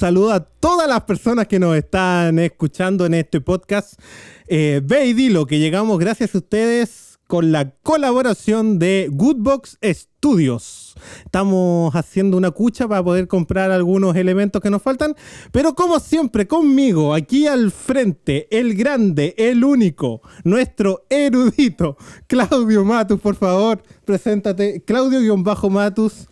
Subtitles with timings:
[0.00, 4.00] saludo a todas las personas que nos están escuchando en este podcast.
[4.48, 10.94] Eh, ve y dilo que llegamos gracias a ustedes con la colaboración de Goodbox Studios.
[11.26, 15.14] Estamos haciendo una cucha para poder comprar algunos elementos que nos faltan,
[15.52, 23.20] pero como siempre conmigo, aquí al frente, el grande, el único, nuestro erudito, Claudio Matus,
[23.20, 24.82] por favor, preséntate.
[24.82, 26.26] Claudio-Matus,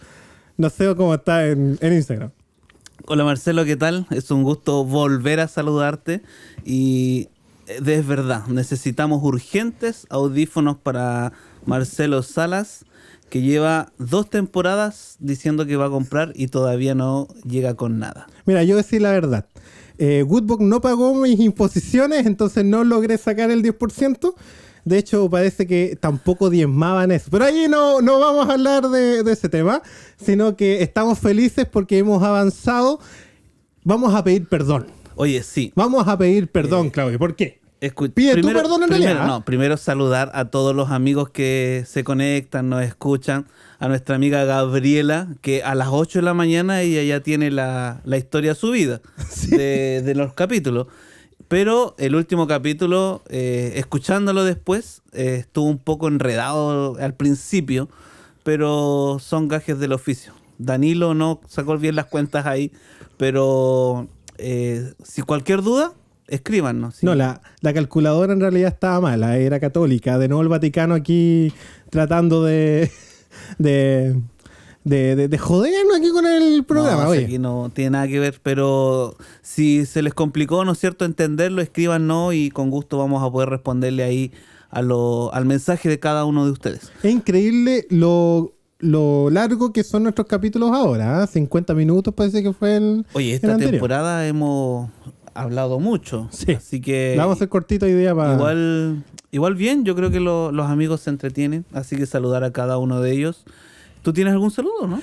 [0.57, 2.38] no sé cómo está en, en Instagram.
[3.11, 4.07] Hola Marcelo, ¿qué tal?
[4.11, 6.21] Es un gusto volver a saludarte
[6.63, 7.29] y
[7.67, 11.33] eh, es verdad, necesitamos urgentes audífonos para
[11.65, 12.85] Marcelo Salas,
[13.31, 18.27] que lleva dos temporadas diciendo que va a comprar y todavía no llega con nada.
[18.45, 19.47] Mira, yo decir la verdad.
[19.97, 24.35] Eh, Woodbox no pagó mis imposiciones, entonces no logré sacar el 10%.
[24.85, 27.29] De hecho, parece que tampoco diezmaban eso.
[27.31, 29.83] Pero ahí no, no vamos a hablar de, de ese tema,
[30.17, 33.01] sino que estamos felices porque hemos avanzado.
[33.85, 34.87] Vamos a pedir perdón.
[35.17, 35.73] Oye, sí.
[35.75, 37.19] Vamos a pedir perdón, Claudio.
[37.19, 37.61] ¿Por qué?
[37.81, 39.27] Escu- Pide tú perdón en primero, realidad, ¿ah?
[39.27, 43.47] No, primero saludar a todos los amigos que se conectan, nos escuchan.
[43.81, 48.01] A nuestra amiga Gabriela, que a las 8 de la mañana ella ya tiene la,
[48.05, 49.01] la historia subida
[49.51, 50.89] de, de los capítulos.
[51.47, 57.89] Pero el último capítulo, eh, escuchándolo después, eh, estuvo un poco enredado al principio,
[58.43, 60.33] pero son gajes del oficio.
[60.59, 62.73] Danilo no sacó bien las cuentas ahí,
[63.17, 65.93] pero eh, si cualquier duda,
[66.27, 67.03] escríbanos.
[67.03, 70.19] No, la, la calculadora en realidad estaba mala, era católica.
[70.19, 71.53] De nuevo el Vaticano aquí
[71.91, 72.91] tratando de.
[73.59, 74.21] de.
[74.89, 77.05] De, de- de jodernos aquí con el programa.
[77.05, 77.25] No, oye.
[77.25, 81.61] aquí no tiene nada que ver, pero si se les complicó, ¿no es cierto?, entenderlo,
[81.63, 84.33] escríbanos y con gusto vamos a poder responderle ahí
[84.71, 86.93] a lo, al mensaje de cada uno de ustedes.
[87.03, 91.23] Es increíble lo, lo largo que son nuestros capítulos ahora.
[91.23, 91.27] ¿ah?
[91.27, 93.07] 50 minutos parece que fue el.
[93.15, 94.91] Oye, esta temporada hemos
[95.35, 96.53] hablado mucho, Sí.
[96.53, 98.35] así que La vamos a hacer cortito hoy día para.
[98.35, 102.51] igual, igual bien, yo creo que lo- los amigos se entretienen, así que saludar a
[102.53, 103.45] cada uno de ellos.
[104.03, 105.03] ¿Tú tienes algún saludo, no?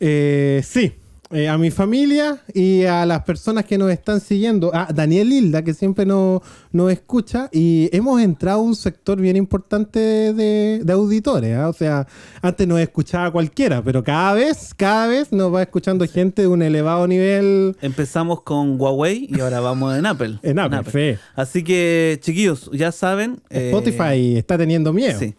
[0.00, 0.92] Eh, sí,
[1.30, 4.70] eh, a mi familia y a las personas que nos están siguiendo.
[4.74, 6.40] A Daniel Hilda, que siempre nos,
[6.72, 7.50] nos escucha.
[7.52, 9.98] Y hemos entrado a un sector bien importante
[10.32, 11.54] de, de auditores.
[11.58, 11.68] ¿ah?
[11.68, 12.06] O sea,
[12.40, 16.62] antes nos escuchaba cualquiera, pero cada vez, cada vez nos va escuchando gente de un
[16.62, 17.76] elevado nivel.
[17.82, 20.38] Empezamos con Huawei y ahora vamos en Apple.
[20.42, 21.20] En Apple, sí.
[21.36, 23.40] Así que, chiquillos, ya saben.
[23.50, 25.18] eh, Spotify está teniendo miedo.
[25.18, 25.34] Sí.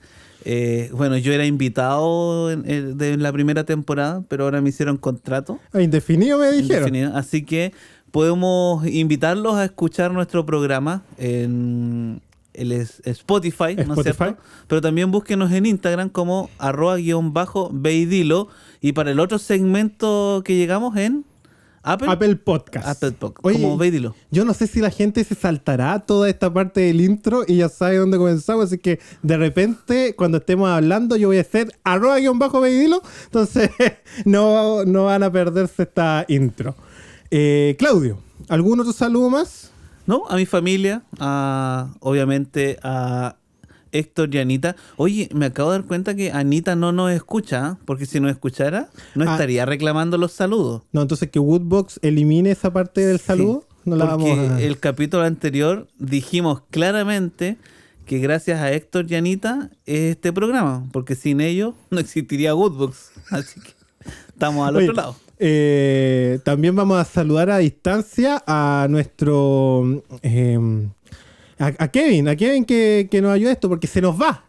[0.45, 4.97] Eh, bueno, yo era invitado en, en- de la primera temporada, pero ahora me hicieron
[4.97, 5.59] contrato.
[5.73, 6.87] Ah, Indefinido me dijeron.
[6.87, 7.15] indefinido.
[7.15, 7.73] Así que
[8.11, 12.21] podemos invitarlos a escuchar nuestro programa en
[12.53, 14.15] el es- Spotify, ¿no es Spotify.
[14.17, 14.37] cierto?
[14.67, 18.47] Pero también búsquenos en Instagram como arroba guion bajo veidilo.
[18.81, 21.25] Y para el otro segmento que llegamos en
[21.83, 22.87] Apple, Apple Podcast.
[22.87, 24.15] Apple Podcast, Oye, como veidilo.
[24.31, 27.69] Yo no sé si la gente se saltará toda esta parte del intro y ya
[27.69, 32.17] sabe dónde comenzamos, así que de repente cuando estemos hablando yo voy a hacer arroba
[32.19, 33.69] guion bajo veidilo, entonces
[34.25, 36.75] no, no van a perderse esta intro.
[37.31, 39.71] Eh, Claudio, ¿algún otro saludo más?
[40.05, 43.35] No, a mi familia, a, obviamente a
[43.91, 44.75] Héctor y Anita.
[44.97, 48.89] Oye, me acabo de dar cuenta que Anita no nos escucha, porque si nos escuchara,
[49.15, 49.33] no Ah.
[49.33, 50.83] estaría reclamando los saludos.
[50.91, 53.63] No, entonces que Woodbox elimine esa parte del saludo.
[53.83, 54.61] Sí, No la porque vamos a...
[54.61, 57.57] el capítulo anterior dijimos claramente
[58.05, 63.11] que gracias a Héctor y Anita es este programa, porque sin ellos no existiría Woodbox.
[63.29, 63.71] Así que
[64.29, 65.15] estamos al Oye, otro lado.
[65.37, 70.03] eh, también vamos a saludar a distancia a nuestro...
[70.23, 70.57] eh,
[71.59, 74.45] a, a Kevin, a Kevin que, que nos ayuda a esto, porque se nos va.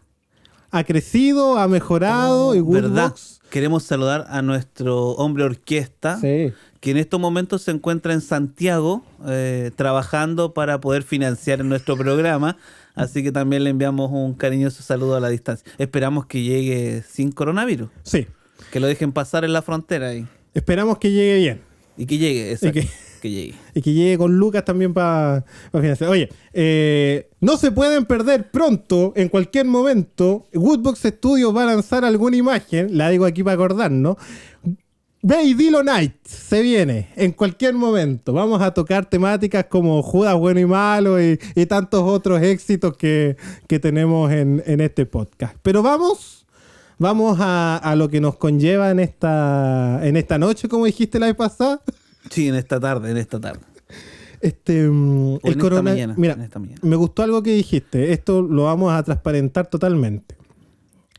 [0.70, 3.14] Ha crecido, ha mejorado y Oh, ¿Verdad?
[3.50, 6.18] Queremos saludar a nuestro hombre orquesta.
[6.20, 6.52] Sí.
[6.80, 12.56] que en estos momentos se encuentra en Santiago eh, trabajando para poder financiar nuestro programa.
[12.94, 15.70] Así que también le enviamos un cariñoso saludo a la distancia.
[15.78, 18.26] Esperamos que llegue sin coronavirus, Sí.
[18.72, 21.60] que lo dejen pasar en la frontera y, Esperamos que llegue bien.
[21.96, 22.88] y que llegue, exacto, que-
[23.20, 23.30] que...
[23.30, 23.54] llegue.
[23.74, 25.44] Y que llegue con Lucas también para.
[25.72, 30.46] Oye, eh, no se pueden perder pronto, en cualquier momento.
[30.52, 34.16] Woodbox Studios va a lanzar alguna imagen, la digo aquí para acordarnos.
[35.22, 38.32] Ve y Dilo Night se viene en cualquier momento.
[38.32, 43.36] Vamos a tocar temáticas como Judas bueno y malo y, y tantos otros éxitos que,
[43.68, 45.54] que tenemos en, en este podcast.
[45.60, 46.46] Pero vamos,
[46.96, 51.26] vamos a, a lo que nos conlleva en esta, en esta noche, como dijiste la
[51.26, 51.82] vez pasada.
[52.28, 53.60] Sí, en esta tarde, en esta tarde.
[54.40, 56.36] Este, mm, el en esta corona- mañana, Mira,
[56.82, 58.12] me gustó algo que dijiste.
[58.12, 60.36] Esto lo vamos a transparentar totalmente.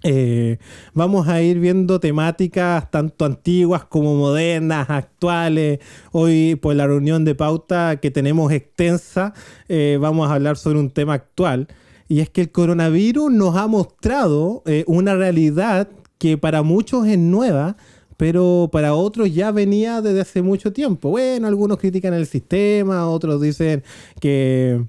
[0.04, 0.58] Eh,
[0.96, 5.80] vamos a ir viendo temáticas tanto antiguas como modernas, actuales.
[6.12, 9.34] Hoy, por la reunión de pauta que tenemos extensa,
[9.70, 11.68] eh, vamos a hablar sobre un tema actual.
[12.08, 15.88] Y es que el coronavirus nos ha mostrado eh, una realidad
[16.18, 17.78] que para muchos es nueva,
[18.22, 21.10] pero para otros ya venía desde hace mucho tiempo.
[21.10, 23.84] Bueno, algunos critican el sistema, otros dicen
[24.20, 24.80] que,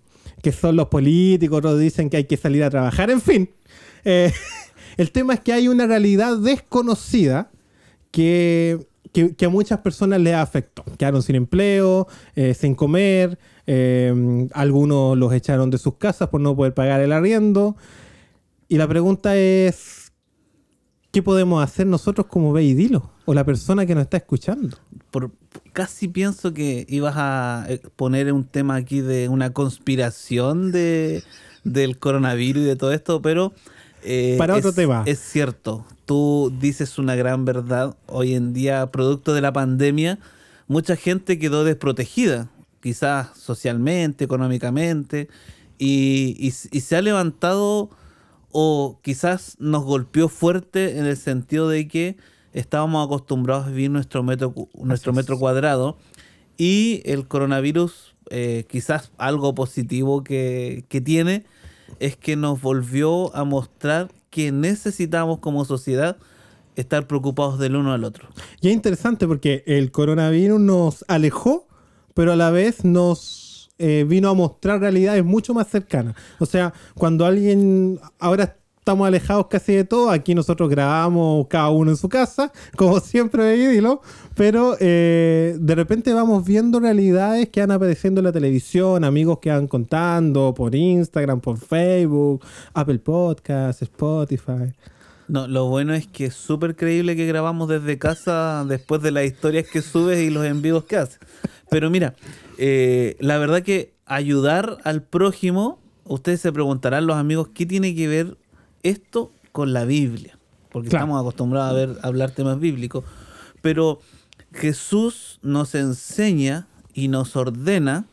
[0.43, 3.49] que son los políticos, otros dicen que hay que salir a trabajar, en fin.
[4.05, 7.51] El tema es que hay una realidad desconocida
[8.11, 8.85] que,
[9.41, 10.85] a muchas personas les afectó.
[10.99, 16.55] Quedaron sin empleo, eh, sin comer, eh, algunos los echaron de sus casas por no
[16.55, 17.79] poder pagar el arriendo.
[18.69, 20.02] Y la pregunta es,
[21.13, 23.11] ¿qué podemos hacer nosotros como Dilo?
[23.27, 24.77] O la persona que nos está escuchando.
[25.11, 25.31] Por,
[25.73, 31.23] casi pienso que ibas a poner un tema aquí de una conspiración de,
[31.63, 33.53] del coronavirus y de todo esto, pero
[34.03, 35.05] eh, Para otro tema.
[35.07, 37.97] Es cierto, tú dices una gran verdad.
[38.07, 40.19] Hoy en día, producto de la pandemia,
[40.67, 42.49] mucha gente quedó desprotegida,
[42.81, 45.29] quizás socialmente, económicamente,
[45.79, 47.91] y, se ha levantado
[48.53, 52.17] o quizás nos golpeó fuerte en el sentido de que
[52.53, 55.97] estábamos acostumbrados a vivir nuestro metro, nuestro metro cuadrado
[56.57, 61.45] y el coronavirus, eh, quizás algo positivo que, que tiene,
[61.99, 66.17] es que nos volvió a mostrar que necesitamos como sociedad
[66.77, 68.29] estar preocupados del uno al otro.
[68.61, 71.67] Y es interesante porque el coronavirus nos alejó,
[72.15, 73.42] pero a la vez nos
[73.83, 76.15] eh, vino a mostrar realidades mucho más cercanas.
[76.39, 80.11] O sea, cuando alguien ahora estamos alejados casi de todo.
[80.11, 83.81] Aquí nosotros grabamos cada uno en su casa, como siempre.
[84.35, 89.51] Pero eh, de repente vamos viendo realidades que van apareciendo en la televisión, amigos que
[89.51, 92.45] van contando por Instagram, por Facebook,
[92.75, 94.75] Apple Podcasts, Spotify.
[95.33, 99.25] No, lo bueno es que es súper creíble que grabamos desde casa después de las
[99.25, 101.21] historias que subes y los envíos que haces.
[101.71, 102.15] Pero mira,
[102.59, 108.09] eh, la verdad que ayudar al prójimo, ustedes se preguntarán los amigos, ¿qué tiene que
[108.09, 108.37] ver
[108.83, 110.39] esto con la Biblia,
[110.71, 113.03] porque estamos acostumbrados a ver hablar temas bíblicos,
[113.63, 114.01] pero
[114.53, 118.05] Jesús nos enseña y nos ordena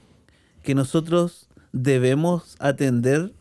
[0.63, 3.33] que nosotros debemos atender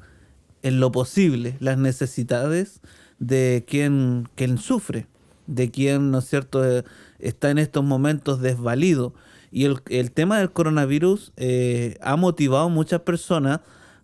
[0.64, 2.80] en lo posible las necesidades
[3.18, 5.06] de quien, quien sufre,
[5.46, 6.84] de quien, ¿no es cierto?, eh,
[7.18, 9.14] está en estos momentos desvalido.
[9.50, 13.60] Y el, el tema del coronavirus eh, ha motivado a muchas personas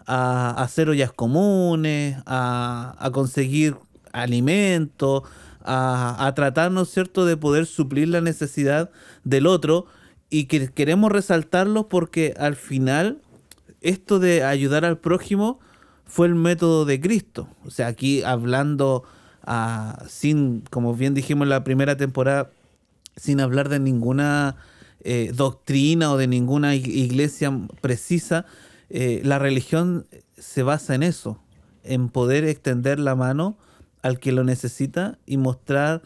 [0.06, 3.76] a, hacer ollas comunes, a, conseguir
[4.12, 5.22] alimentos,
[5.62, 8.90] a, a, tratar, ¿no es cierto?, de poder suplir la necesidad
[9.24, 9.86] del otro
[10.30, 13.20] y que queremos resaltarlo porque al final
[13.80, 15.60] esto de ayudar al prójimo
[16.06, 17.48] fue el método de Cristo.
[17.64, 19.04] O sea, aquí hablando
[19.42, 22.50] ah, sin, como bien dijimos en la primera temporada,
[23.16, 24.56] sin hablar de ninguna
[25.00, 28.46] eh, doctrina o de ninguna iglesia precisa,
[28.90, 30.06] eh, la religión
[30.36, 31.38] se basa en eso,
[31.82, 33.56] en poder extender la mano
[34.02, 36.02] al que lo necesita y mostrar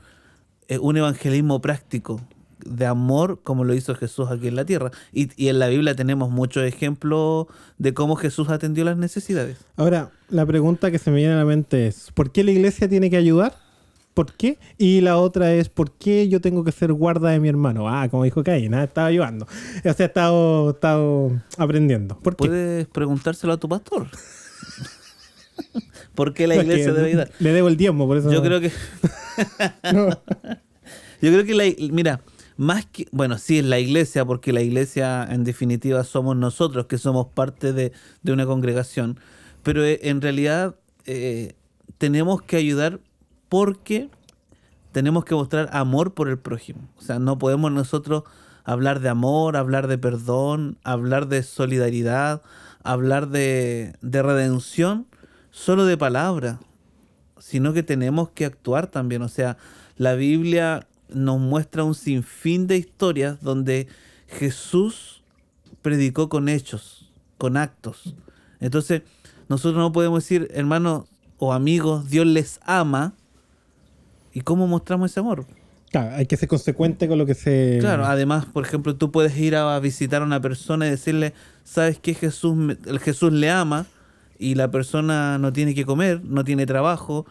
[0.69, 2.21] eh, un evangelismo práctico
[2.65, 4.91] de amor como lo hizo Jesús aquí en la tierra.
[5.13, 7.47] Y, y, en la Biblia tenemos muchos ejemplos
[7.79, 9.59] de cómo Jesús atendió las necesidades.
[9.77, 12.89] Ahora, la pregunta que se me viene a la mente es, ¿por qué la iglesia
[12.89, 13.55] tiene que ayudar?
[14.19, 14.59] ¿Por qué?
[14.79, 17.89] Y la otra es, ¿por qué yo tengo que ser guarda de mi hermano?
[17.89, 18.83] Ah, como dijo Caín, ¿eh?
[18.83, 19.45] estaba ayudando.
[19.45, 19.49] O
[19.81, 22.19] sea, he estado, estado aprendiendo.
[22.19, 24.09] ¿Por Puedes preguntárselo a tu pastor.
[26.17, 27.31] ¿Por qué la iglesia debe ayudar?
[27.39, 28.33] Le debo el tiempo, por eso.
[28.33, 28.73] Yo creo que.
[31.23, 31.63] Yo creo que la.
[31.93, 32.21] Mira,
[32.59, 33.07] más que.
[33.13, 37.73] Bueno, sí, es la iglesia, porque la iglesia, en definitiva, somos nosotros, que somos parte
[37.73, 37.93] de,
[38.27, 39.19] una congregación.
[39.63, 40.75] Pero eh, en realidad,
[41.07, 41.55] eh,
[41.97, 43.01] tenemos que ayudar
[43.49, 44.11] porque
[44.93, 46.81] tenemos que mostrar amor por el prójimo.
[46.99, 48.25] O sea, no podemos nosotros
[48.65, 52.43] hablar de amor, hablar de perdón, hablar de solidaridad,
[52.83, 55.07] hablar de, redención
[55.53, 56.59] solo de palabra,
[57.39, 59.23] sino que tenemos que actuar también.
[59.23, 59.57] O sea,
[59.97, 63.89] la Biblia nos muestra un sinfín de historias donde
[64.27, 65.23] Jesús
[65.83, 68.15] predicó con hechos, con actos.
[68.61, 69.03] Entonces,
[69.49, 71.05] nosotros no podemos decir, hermanos
[71.39, 73.15] o amigos, Dios les ama,
[74.39, 75.47] ¿Y cómo mostramos ese amor?
[75.91, 77.79] Claro, hay que ser consecuente con lo que se...
[77.81, 81.33] Claro, además, por ejemplo, tú puedes ir a visitar a una persona y decirle,
[81.65, 82.15] ¿sabes qué?
[82.15, 83.87] Jesús, el Jesús le ama
[84.39, 87.27] y la persona no tiene que comer, no tiene trabajo,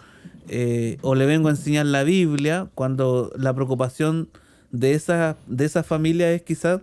[0.49, 4.29] eh, o le vengo a enseñar la Biblia, cuando la preocupación
[4.71, 6.81] de esa, de esa familia es quizás,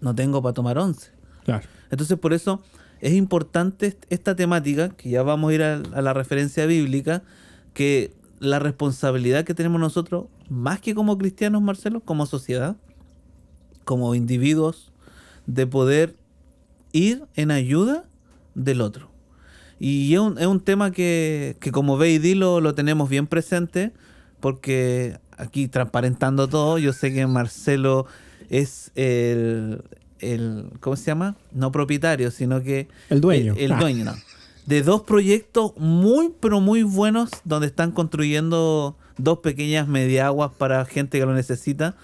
[0.00, 1.10] no tengo para tomar once.
[1.44, 1.66] Claro.
[1.90, 2.62] Entonces, por eso
[3.00, 7.22] es importante esta temática, que ya vamos a ir a la referencia bíblica,
[7.74, 12.76] que la responsabilidad que tenemos nosotros, más que como cristianos, Marcelo, como sociedad,
[13.84, 14.92] como individuos,
[15.46, 16.14] de poder
[16.92, 18.04] ir en ayuda
[18.54, 19.10] del otro.
[19.80, 23.26] Y es un, es un tema que, que como ve y dilo lo tenemos bien
[23.26, 23.92] presente,
[24.40, 28.06] porque aquí transparentando todo, yo sé que Marcelo
[28.50, 29.82] es el,
[30.20, 31.36] el ¿cómo se llama?
[31.52, 32.88] No propietario, sino que...
[33.10, 33.54] El dueño.
[33.56, 33.78] El, Ah.
[33.78, 34.14] dueño, no.
[34.66, 41.18] De dos proyectos muy, pero muy buenos, donde están construyendo dos pequeñas mediaguas para gente
[41.18, 41.94] que lo necesita.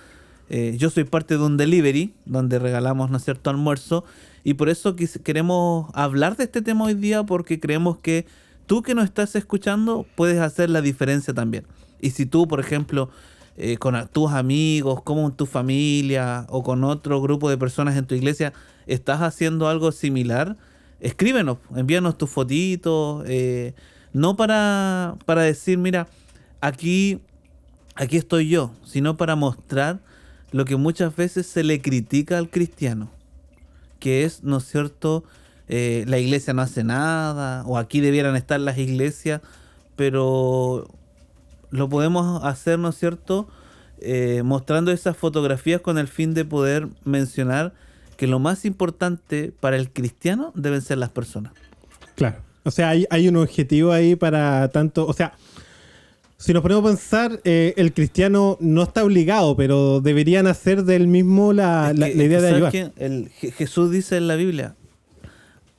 [0.49, 4.05] Eh, yo soy parte de un delivery, donde regalamos, ¿no es cierto?, almuerzo.
[4.45, 8.27] Y por eso queremos hablar de este tema hoy día, porque creemos que
[8.67, 11.67] tú que nos estás escuchando puedes hacer la diferencia también.
[12.01, 13.11] Y si tú, por ejemplo,
[13.57, 18.07] eh, con tus amigos, como en tu familia o con otro grupo de personas en
[18.07, 18.53] tu iglesia,
[18.87, 20.57] estás haciendo algo similar,
[21.01, 23.75] escríbenos, envíanos tus fotitos, eh,
[24.13, 26.09] no para, para decir, mira,
[26.61, 27.21] aquí,
[27.95, 30.01] aquí estoy yo, sino para mostrar
[30.51, 33.11] lo que muchas veces se le critica al cristiano,
[34.05, 35.25] que es, ¿no es cierto?,
[35.69, 39.41] eh, la iglesia no hace nada, o aquí debieran estar las iglesias,
[39.97, 40.87] pero
[41.71, 43.49] lo podemos hacer, ¿no es cierto?,
[44.07, 47.73] Eh, mostrando esas fotografías con el fin de poder mencionar
[48.19, 51.53] que lo más importante para el cristiano deben ser las personas.
[52.15, 52.37] Claro.
[52.65, 55.07] O sea, hay, hay un objetivo ahí para tanto.
[55.07, 55.33] O sea,
[56.37, 61.07] si nos ponemos a pensar, eh, el cristiano no está obligado, pero deberían hacer del
[61.09, 62.93] mismo la, Es la- que- la es idea de ¿sabes ayudar.
[62.97, 64.75] El- Je- Jesús dice en la Biblia,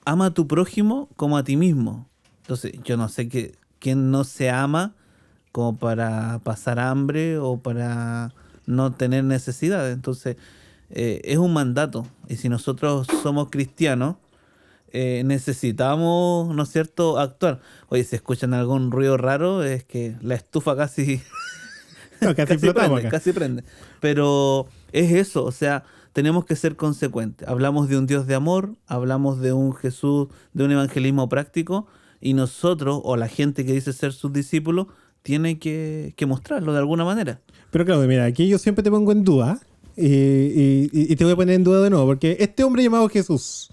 [0.05, 2.07] ama a tu prójimo como a ti mismo.
[2.43, 4.93] Entonces, yo no sé que, quién no se ama
[5.51, 8.33] como para pasar hambre o para
[8.65, 9.93] no tener necesidades.
[9.93, 10.37] Entonces,
[10.89, 12.05] eh, es un mandato.
[12.27, 14.15] Y si nosotros somos cristianos,
[14.95, 17.59] eh, necesitamos, ¿no es cierto?, actuar.
[17.89, 21.21] Oye, si escuchan algún ruido raro, es que la estufa casi
[22.21, 23.17] No, casi explotamos prende, acá.
[23.17, 23.63] casi prende.
[23.99, 25.83] Pero es eso, o sea,
[26.13, 27.47] tenemos que ser consecuentes.
[27.47, 31.87] Hablamos de un Dios de amor, hablamos de un Jesús, de un evangelismo práctico,
[32.21, 34.87] y nosotros, o la gente que dice ser sus discípulos,
[35.23, 37.41] tiene que, que mostrarlo de alguna manera.
[37.71, 39.59] Pero claro, mira, aquí yo siempre te pongo en duda.
[39.97, 43.07] Y, y- y te voy a poner en duda de nuevo, porque este hombre llamado
[43.09, 43.69] Jesús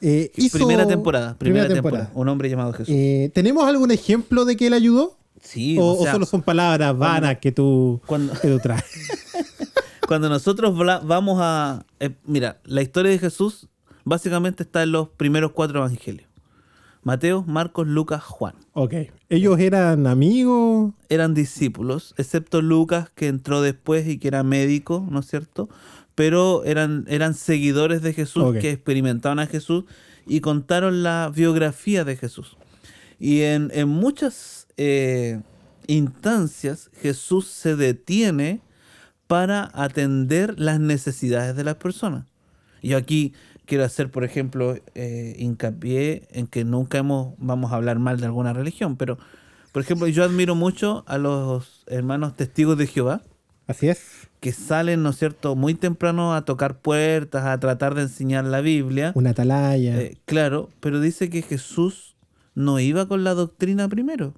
[0.00, 0.58] eh, hizo.
[0.58, 2.10] primera temporada, primera, temporada.
[2.14, 2.94] Un hombre llamado Jesús.
[2.96, 5.16] Eh, ¿Tenemos algún ejemplo de que él ayudó?
[5.42, 8.84] sí, o, o, solo son palabras vanas que tú, cuando, que tú traes?
[10.06, 11.84] cuando nosotros vamos a...
[11.98, 13.68] eh, mira, la historia de Jesús
[14.04, 16.28] básicamente está en los primeros cuatro evangelios.
[17.02, 18.54] Mateo, Marcos, Lucas, Juan.
[18.74, 18.94] ok.
[19.30, 20.92] ¿Ellos eran amigos?
[21.08, 25.68] eran discípulos, excepto Lucas, que entró después y que era médico, ¿no es cierto?
[26.20, 29.84] Pero eran, eran seguidores de Jesús que experimentaban a Jesús
[30.26, 32.58] y contaron la biografía de Jesús.
[33.18, 35.40] Y en, en muchas eh,
[35.86, 38.60] instancias Jesús se detiene
[39.28, 42.26] para atender las necesidades de las personas.
[42.82, 43.32] Yo aquí
[43.64, 48.26] quiero hacer, por ejemplo, eh, hincapié en que nunca hemos, vamos a hablar mal de
[48.26, 49.16] alguna religión, pero,
[49.72, 53.22] por ejemplo, yo admiro mucho a los hermanos testigos de Jehová,
[53.70, 54.29] Así es.
[54.40, 58.60] Que salen, ¿no es cierto?, muy temprano a tocar puertas, a tratar de enseñar la
[58.62, 59.12] Biblia.
[59.14, 60.00] Una atalaya.
[60.00, 62.16] Eh, claro, pero dice que Jesús
[62.54, 64.34] no iba con la doctrina primero,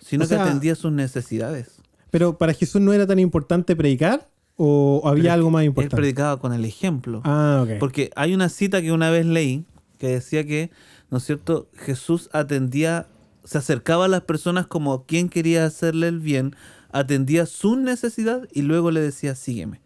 [0.00, 1.80] sino O sea, que atendía sus necesidades.
[2.10, 5.96] Pero para Jesús no era tan importante predicar o había Pero algo más Él importante.
[5.96, 7.20] predicaba con el ejemplo.
[7.24, 7.78] Ah, ok.
[7.78, 9.64] Porque hay una cita que una vez leí
[9.98, 10.70] que decía que,
[11.10, 13.06] ¿no es cierto?, Jesús atendía,
[13.44, 16.56] se acercaba a las personas como quien quería hacerle el bien,
[16.92, 19.80] atendía su necesidad y luego le decía, sígueme.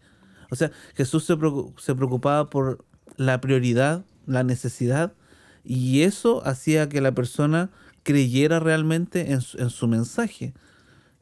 [0.49, 2.85] O sea, Jesús se preocu- se preocupaba por
[3.17, 5.13] la prioridad, la necesidad,
[5.63, 7.69] y eso hacía que la persona
[8.03, 10.53] creyera realmente en su, en su mensaje.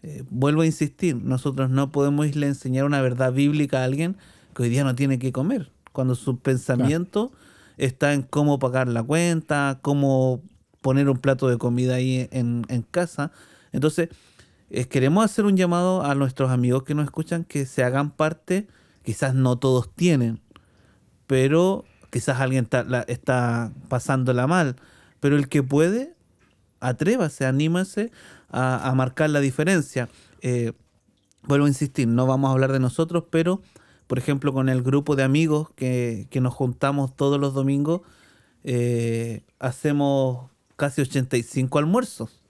[0.04, 4.18] Eh, vuelvo a insistir, nosotros no podemos irle a enseñar una verdad bíblica a alguien
[4.54, 7.32] que hoy día no tiene que comer, cuando su pensamiento
[7.78, 10.44] está en cómo pagar la cuenta, cómo
[10.82, 13.32] poner un plato de comida ahí en, en casa.
[13.72, 14.10] Entonces,
[14.76, 18.68] eh, queremos hacer un llamado a nuestros amigos que nos escuchan que se hagan parte,
[19.04, 20.42] quizás no todos tienen,
[21.28, 24.76] pero quizás alguien está, está pasándola mal,
[25.20, 26.16] pero el que puede,
[26.80, 28.12] atrévase, anímase
[28.50, 30.10] a, a marcar la diferencia.
[30.42, 30.74] Eh,
[31.44, 33.62] vuelvo a insistir, no vamos a hablar de nosotros, pero
[34.08, 38.02] por ejemplo con el grupo de amigos que, que nos juntamos todos los domingos,
[38.64, 42.45] eh, hacemos casi 85 almuerzos.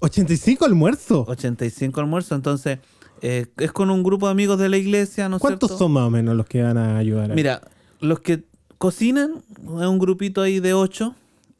[0.00, 1.28] 85 almuerzos.
[1.28, 2.78] 85 almuerzos, entonces
[3.22, 5.84] eh, es con un grupo de amigos de la iglesia, ¿no ¿Cuántos cierto?
[5.84, 7.30] son más o menos los que van a ayudar?
[7.30, 7.36] ahí?
[7.36, 7.62] Mira,
[8.00, 8.44] los que
[8.78, 11.14] cocinan es un grupito ahí de 8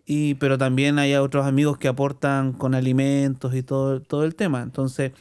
[0.06, 4.62] y, pero también hay otros amigos que aportan con alimentos y todo, todo el tema.
[4.62, 5.12] Entonces,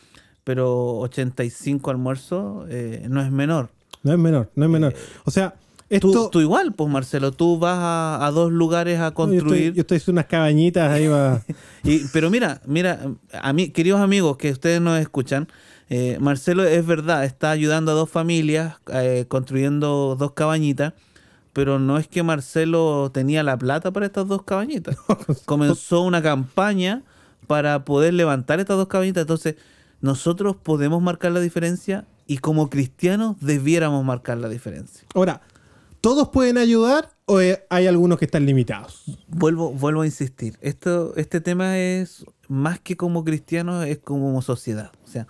[0.43, 3.69] pero 85 almuerzos eh, no es menor.
[4.03, 4.93] No es menor, no es menor.
[5.25, 5.55] O sea,
[5.89, 6.11] esto...
[6.11, 9.43] Tú, tú igual, pues Marcelo, tú vas a, a dos lugares a Yo construir.
[9.43, 11.41] estoy, yo estoy haciendo unas cabañitas ahí va.
[11.83, 12.99] Y, pero mira, mira,
[13.31, 15.47] a mí, queridos amigos que ustedes nos escuchan,
[15.89, 20.93] eh, Marcelo es verdad, está ayudando a dos familias eh, construyendo dos cabañitas,
[21.53, 24.97] pero no es que Marcelo tenía la plata para estas dos cabañitas.
[25.45, 27.03] Comenzó una campaña
[27.47, 29.21] para poder levantar estas dos cabañitas.
[29.21, 29.55] Entonces,
[30.01, 35.07] nosotros podemos marcar la diferencia y como cristianos debiéramos marcar la diferencia.
[35.15, 35.41] Ahora,
[36.01, 39.03] ¿todos pueden ayudar o eh, hay algunos que están limitados?
[39.27, 40.57] Vuelvo, vuelvo a insistir.
[40.61, 44.91] Esto, este tema es más que como cristianos, es como sociedad.
[45.03, 45.27] O sea,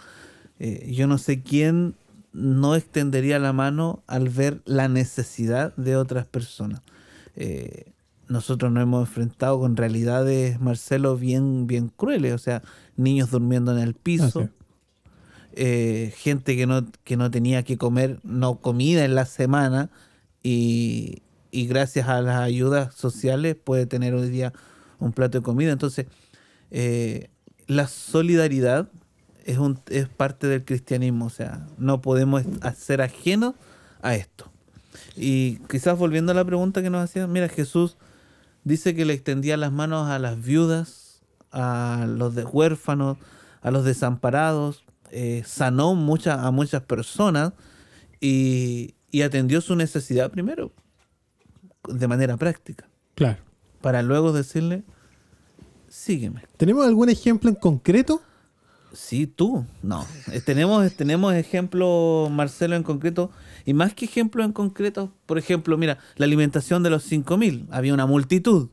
[0.60, 1.96] eh, yo no sé quién
[2.34, 6.82] no extendería la mano al ver la necesidad de otras personas.
[7.36, 7.94] Eh,
[8.28, 12.34] nosotros nos hemos enfrentado con realidades, Marcelo, bien, bien crueles.
[12.34, 12.62] O sea,
[12.96, 14.50] niños durmiendo en el piso.
[15.54, 19.90] Eh, gente que no, que no tenía que comer, no comida en la semana
[20.48, 24.54] y, y gracias a las ayudas sociales puede tener hoy día
[25.00, 25.74] un plato de comida.
[25.74, 26.06] Entonces,
[26.72, 27.30] eh,
[27.68, 28.90] la solidaridad
[29.44, 32.44] es, un, es parte del cristianismo, o sea, no podemos
[32.78, 33.56] ser ajenos
[34.02, 34.50] a esto.
[35.18, 37.98] Y quizás volviendo a la pregunta que nos hacían, mira, Jesús
[38.64, 43.18] dice que le extendía las manos a las viudas, a los de huérfanos,
[43.62, 47.52] a los desamparados, eh, sanó mucha, a muchas personas
[48.22, 50.72] y, y atendió su necesidad primero,
[51.88, 53.40] de manera práctica, Claro.
[53.82, 54.84] para luego decirle,
[55.88, 56.44] sígueme.
[56.58, 58.22] ¿Tenemos algún ejemplo en concreto?
[58.94, 59.66] Sí, tú.
[59.84, 60.06] No.
[60.32, 63.32] Eh, tenemos, tenemos ejemplos, Marcelo, en concreto.
[63.66, 67.68] Y más que ejemplos en concreto, por ejemplo, mira, la alimentación de los 5.000.
[67.70, 68.70] Había una multitud.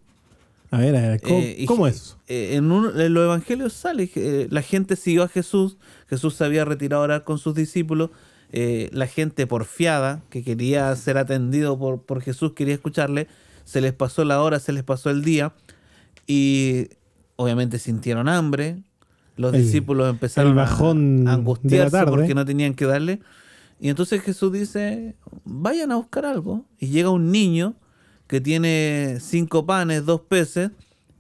[0.71, 2.17] A ver, a ver, ¿cómo, Eh, cómo es?
[2.27, 5.77] eh, en, uno- en los evangelios sale, eh, la gente siguió a Jesús,
[6.09, 8.11] Jesús se había retirado a orar con sus discípulos,
[8.57, 13.27] eh, la gente porfiada, que quería ser atendido por, por Jesús, quería escucharle,
[13.65, 15.53] se les pasó la hora, se les pasó el día,
[16.29, 16.87] y
[17.35, 18.77] obviamente sintieron hambre,
[19.37, 22.11] los El- discípulos empezaron el bajón a angustiarse tarde.
[22.13, 23.19] porque no tenían que darle,
[23.81, 27.75] y entonces Jesús dice, vayan a buscar algo, y llega un niño,
[28.29, 30.71] que tiene cinco panes, dos peces,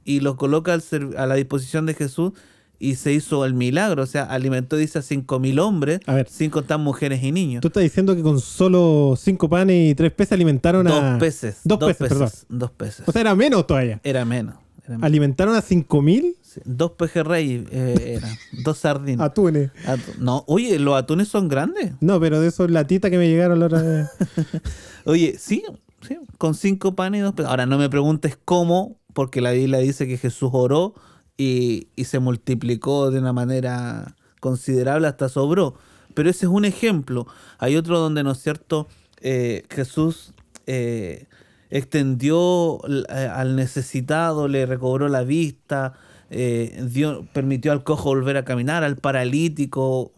[0.04, 0.82] y los coloca al
[1.18, 2.32] a la disposición de Jesús
[2.78, 4.02] y se hizo el milagro.
[4.02, 6.28] O sea, alimentó, dice, a cinco mil hombres, A ver.
[6.28, 7.60] sin contar mujeres y niños.
[7.62, 10.90] Tú estás diciendo que con solo cinco panes y tres peces alimentaron a...
[11.12, 11.60] Dos peces.
[11.64, 12.28] Dos, peces, perdón.
[12.48, 13.08] Dos peces.
[13.08, 14.00] O sea, era menos todavía.
[14.04, 14.54] era menos.
[14.84, 15.04] era menos.
[15.04, 18.36] ¿Alimentaron a cinco mil Sí, Dos pejerrey eh, eran.
[18.64, 19.26] Dos sardinas.
[19.26, 19.70] atunes?
[19.86, 21.92] Atu- no, oye, los atunes son grandes.
[22.00, 24.06] No, pero de esos latitas que me llegaron la otra vez.
[25.04, 25.62] Oye, sí,
[26.06, 27.50] sí, con cinco panes y dos peces.
[27.50, 30.94] Ahora, no me preguntes cómo, porque la Biblia dice que Jesús oró
[31.36, 35.74] y, y se multiplicó de una manera considerable, hasta sobró.
[36.14, 37.26] Pero ese es un ejemplo.
[37.58, 38.88] Hay otro donde, ¿no es cierto?
[39.20, 40.32] Eh, Jesús
[40.66, 41.26] eh,
[41.70, 45.94] extendió eh, al necesitado, le recobró la vista,
[46.30, 50.12] dio, permitió al cojo volver a caminar, al paralítico,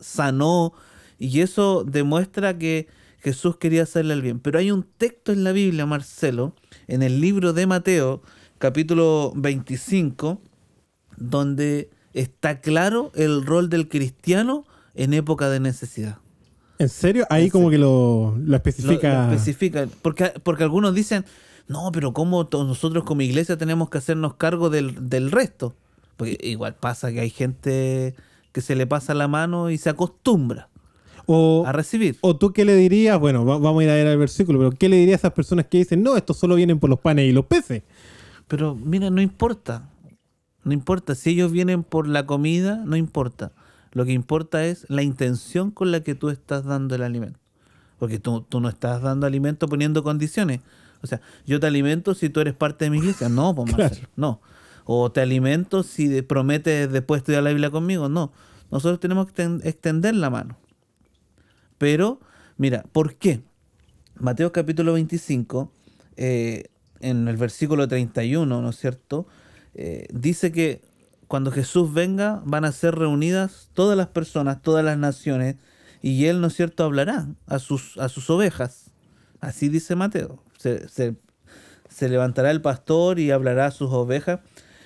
[0.00, 0.74] sanó.
[1.18, 4.40] Y eso demuestra que Jesús quería hacerle el bien.
[4.40, 6.54] Pero hay un texto en la Biblia, Marcelo,
[6.88, 8.22] en el libro de Mateo,
[8.60, 10.40] capítulo 25,
[11.16, 16.18] donde está claro el rol del cristiano en época de necesidad.
[16.78, 17.26] ¿En serio?
[17.30, 19.26] Ahí En como que lo, especifica.
[19.26, 19.86] lo especifica.
[20.02, 21.24] Porque, porque algunos dicen,
[21.68, 25.74] no, pero ¿cómo nosotros como iglesia tenemos que hacernos cargo del, del resto?
[26.16, 28.14] Porque igual pasa que hay gente
[28.52, 30.68] que se le pasa la mano y se acostumbra
[31.26, 32.16] o, a recibir.
[32.22, 34.72] o tú qué le dirías, bueno, va- vamos a ir a ver el versículo, pero
[34.72, 37.26] ¿qué le dirías a esas personas que dicen, no, estos solo vienen por los panes
[37.28, 37.82] y los peces?
[38.50, 39.88] Pero mira, no importa.
[40.64, 41.14] No importa.
[41.14, 43.52] Si ellos vienen por la comida, no importa.
[43.92, 47.38] Lo que importa es la intención con la que tú estás dando el alimento.
[48.00, 50.62] Porque tú, tú no estás dando alimento poniendo condiciones.
[51.00, 53.28] O sea, yo te alimento si tú eres parte de mi iglesia.
[53.28, 53.94] No, pues Claro.
[54.16, 54.40] No.
[54.84, 58.08] O te alimento si prometes después estudiar la Biblia conmigo.
[58.08, 58.32] No.
[58.72, 60.56] Nosotros tenemos que exten- extender la mano.
[61.78, 62.18] Pero,
[62.56, 63.42] mira, ¿por qué?
[64.18, 65.70] Mateo capítulo 25,
[66.16, 66.64] eh,
[67.00, 69.26] en el versículo 31, ¿no es cierto?
[69.74, 70.82] Eh, dice que
[71.28, 75.56] cuando Jesús venga van a ser reunidas todas las personas, todas las naciones,
[76.02, 78.90] y Él, ¿no es cierto?, hablará a sus, a sus ovejas.
[79.40, 80.42] Así dice Mateo.
[80.58, 81.16] Se, se-
[82.08, 84.40] levantará el pastor y hablará a sus ovejas.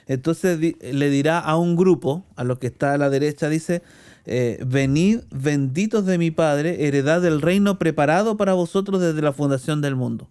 [0.07, 3.83] Entonces le dirá a un grupo, a lo que está a la derecha, dice,
[4.27, 9.81] eh, venid benditos de mi Padre, heredad del reino preparado para vosotros desde la fundación
[9.81, 10.29] del mundo.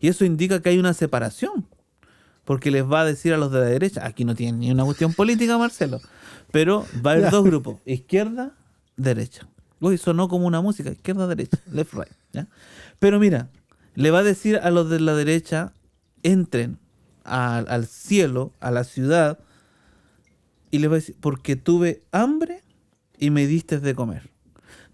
[0.00, 1.66] Y eso indica que hay una separación.
[2.44, 4.84] porque les va a decir a los de la derecha, aquí no tienen ni una
[4.84, 6.00] cuestión política, Marcelo,
[6.50, 8.56] pero va a haber dos grupos, izquierda,
[8.96, 9.46] derecha.
[9.78, 12.10] Uy, sonó como una música, izquierda, derecha, left, right.
[12.32, 12.48] ¿ya?
[12.98, 13.50] Pero mira,
[13.94, 15.72] le va a decir a los de la derecha,
[16.24, 16.78] entren
[17.24, 19.38] al- al cielo, a la ciudad,
[20.72, 22.62] y les va a decir, porque tuve hambre
[23.18, 24.28] y me diste de comer.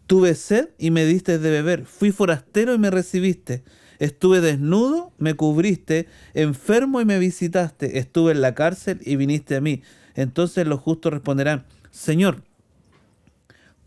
[0.07, 1.87] Tuve sed y me diste de beber.
[1.87, 3.64] Fui forastero y me recibiste.
[3.99, 6.07] Estuve desnudo, me cubriste.
[6.35, 7.99] Enfermo y me visitaste.
[7.99, 9.83] Estuve en la cárcel y viniste a mí.
[10.15, 12.43] Entonces los justos responderán, Señor,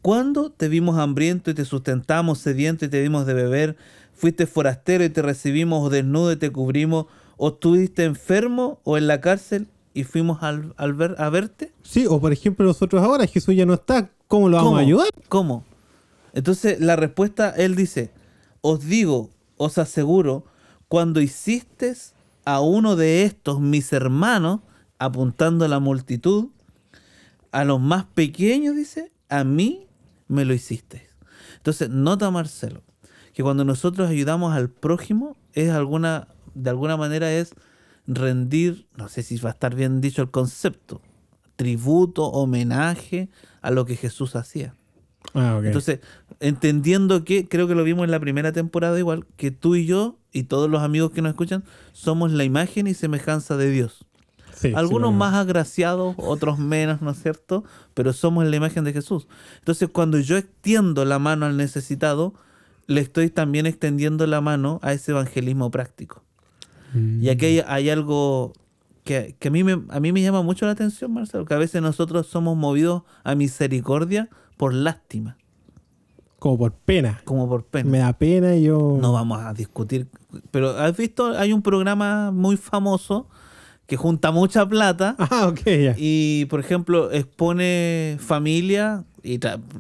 [0.02, 3.78] ¿cuándo te vimos hambriento y te sustentamos, sediento y te dimos de beber?
[4.14, 7.06] ¿Fuiste forastero y te recibimos, o desnudo y te cubrimos?
[7.38, 11.72] ¿O estuviste enfermo o en la cárcel y fuimos al, al ver, a verte?
[11.84, 14.78] Sí, o por ejemplo nosotros ahora, Jesús ya no está, ¿cómo lo vamos ¿Cómo?
[14.78, 15.10] a ayudar?
[15.30, 15.64] ¿Cómo?
[16.34, 18.12] Entonces la respuesta, él dice,
[18.62, 20.46] os digo, os aseguro,
[20.88, 21.94] cuando hiciste
[22.46, 24.62] a uno de estos mis hermanos,
[24.98, 26.48] apuntando a la multitud,
[27.52, 29.86] a los más pequeños, dice, a mí
[30.28, 31.10] me lo hiciste.
[31.58, 32.84] Entonces, nota Marcelo,
[33.34, 37.54] que cuando nosotros ayudamos al prójimo, es alguna, de alguna manera es
[38.08, 41.02] rendir, no sé si va a estar bien dicho el concepto,
[41.58, 43.30] tributo, homenaje
[43.62, 44.79] a lo que Jesús hacía.
[45.34, 45.62] Ah.
[45.64, 46.00] Entonces,
[46.40, 50.18] entendiendo que, creo que lo vimos en la primera temporada igual, que tú y yo
[50.32, 54.06] y todos los amigos que nos escuchan somos la imagen y semejanza de Dios.
[54.54, 57.64] Sí, Algunos más agraciados, otros menos, ¿no es cierto?
[57.94, 59.28] Pero somos la imagen de Jesús.
[59.60, 62.34] Entonces, cuando yo extiendo la mano al necesitado,
[62.88, 66.24] le estoy también extendiendo la mano a ese evangelismo práctico.
[66.94, 67.24] Mm.
[67.24, 68.52] Y aquí hay, hay algo
[69.06, 71.58] que, que a, mí me, a mí me llama mucho la atención, Marcelo, que a
[71.58, 74.30] veces nosotros somos movidos a misericordia
[74.60, 75.38] por lástima,
[76.38, 77.22] Como por pena.
[77.24, 77.90] como por pena.
[77.90, 78.98] Me da pena y yo...
[79.00, 80.08] No vamos a discutir.
[80.52, 83.30] Pero has visto, hay un programa muy famoso
[83.88, 85.96] que junta mucha plata Ah, ok, ya.
[85.98, 89.40] y, por ejemplo, expone familia y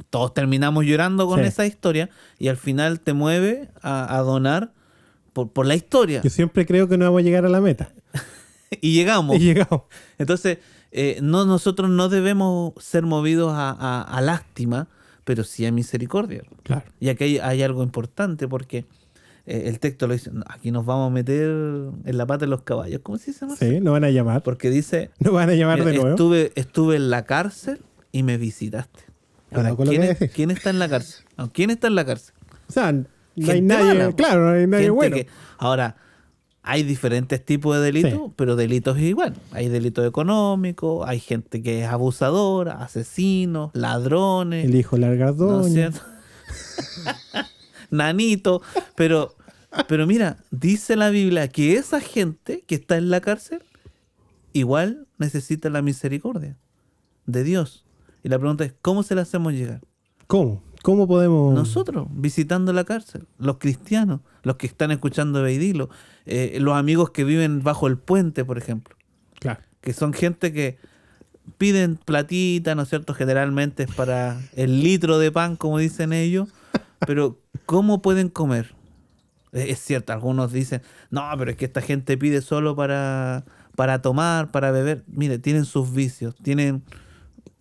[0.09, 1.45] todos terminamos llorando con Sí.
[1.47, 4.71] esa historia y al final te mueve a, a donar
[5.33, 6.21] por, por la historia.
[6.23, 7.91] Yo siempre creo que no vamos a llegar a la meta.
[8.81, 9.35] Y llegamos.
[9.35, 9.81] Y llegamos.
[10.19, 10.59] Entonces,
[10.91, 14.87] eh, no, nosotros no debemos ser movidos a, a- a lástima,
[15.23, 16.43] pero sí a misericordia.
[16.63, 16.83] Claro.
[16.99, 18.85] Y aquí hay, hay algo importante porque
[19.45, 22.49] eh, el texto lo dice, "No, aquí nos vamos a meter en la pata de
[22.49, 23.01] los caballos.
[23.03, 23.55] ¿Cómo se llama?
[23.55, 24.41] Sí, no van a llamar.
[24.43, 26.09] Porque dice, No van a llamar de nuevo.
[26.09, 29.01] estuve, estuve en la cárcel y me visitaste.
[29.51, 31.25] Ahora, ¿quién, es- quién está en la cárcel?
[31.37, 32.33] No, ¿Quién está en la cárcel?
[32.67, 33.05] O sea, no
[33.51, 33.85] hay nadie...
[33.85, 35.15] mala, claro, no hay nadie bueno.
[35.15, 35.95] que- ahora,
[36.69, 38.33] hay diferentes tipos de delitos, Sí.
[38.35, 39.35] pero delitos igual.
[39.51, 45.69] Hay delitos económicos, hay gente que es abusadora, asesinos, ladrones, El hijo ¿no es Largardoña.
[45.73, 46.01] cierto?
[47.91, 48.61] Nanito,
[48.95, 49.35] pero,
[49.87, 53.61] pero mira, dice la Biblia que esa gente que está en la cárcel
[54.53, 56.57] igual necesita la misericordia
[57.25, 57.85] de Dios.
[58.23, 59.81] Y la pregunta es, ¿cómo se la hacemos llegar?
[60.27, 60.61] ¿Cómo?
[60.83, 61.53] ¿Cómo podemos...?
[61.53, 65.89] Nosotros, visitando la cárcel, los cristianos, los que están escuchando Beidilo,
[66.29, 68.95] eh, los amigos que viven bajo el puente, por ejemplo,
[69.39, 69.59] Claro.
[69.81, 70.77] que son gente que
[71.57, 73.13] piden platita, ¿no es cierto?
[73.13, 76.49] Generalmente es para el litro de pan, como dicen ellos,
[77.07, 78.75] pero ¿cómo pueden comer?
[79.53, 84.01] Eh, Es cierto, algunos dicen, no, pero es que esta gente pide solo para, para
[84.01, 85.03] tomar, para beber.
[85.07, 86.83] Mire, tienen sus vicios, tienen,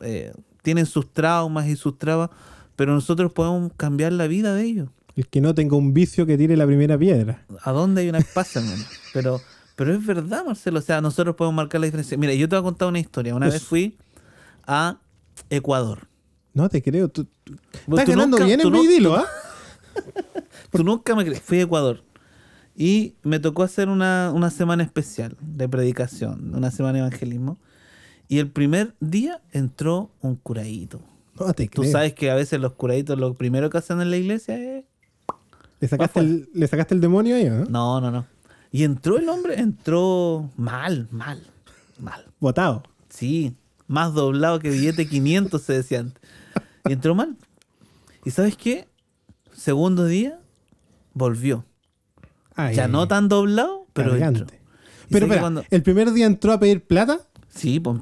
[0.01, 2.29] eh, tienen sus traumas y sus trabas,
[2.77, 4.91] pero nosotros podemos cambiar la vida de ellos.
[5.19, 7.45] El que no tenga un vicio que tire la primera piedra.
[7.65, 8.85] ¿A dónde hay una espacio, hermano?
[9.13, 9.41] Pero,
[9.75, 10.79] pero es verdad, Marcelo.
[10.79, 12.17] O sea, nosotros podemos marcar la diferencia.
[12.17, 13.35] Mira, yo te voy a contar una historia.
[13.35, 13.99] Una Pues- vez fui
[14.67, 14.99] a
[15.51, 16.07] Ecuador.
[16.55, 17.09] No te creo.
[17.09, 19.27] Tú, tú- Vos- estás tú ganando nunca- bien en no- Beidilo, ¿ah?
[20.71, 21.41] Tú nunca me crees.
[21.41, 22.03] Fui a Ecuador.
[22.77, 27.59] Y me tocó hacer una, una semana especial de predicación, una semana de evangelismo.
[28.29, 31.01] Y el primer día entró un curadito.
[31.41, 31.93] No te Tú creo.
[31.93, 34.85] sabes que a veces los curaditos lo primero que hacen en la iglesia es...
[35.81, 37.65] ¿Le sacaste, el, ¿Le sacaste el demonio ahí, ¿no?
[37.67, 38.27] No, no, no.
[38.71, 41.43] Y entró el hombre, entró mal, mal,
[41.99, 42.25] mal.
[42.41, 42.83] Botado.
[43.09, 46.23] Sí, más doblado que billete 500 se decía antes.
[46.89, 47.37] Y entró mal.
[48.25, 48.89] ¿Y sabes qué?
[49.53, 50.39] Segundo día,
[51.15, 51.65] volvió.
[52.55, 54.47] Ay, Ya no tan doblado, pero entró.
[55.11, 57.21] Pero espera, cuando- ¿el primer día entró a pedir plata?
[57.49, 57.97] Sí, pues,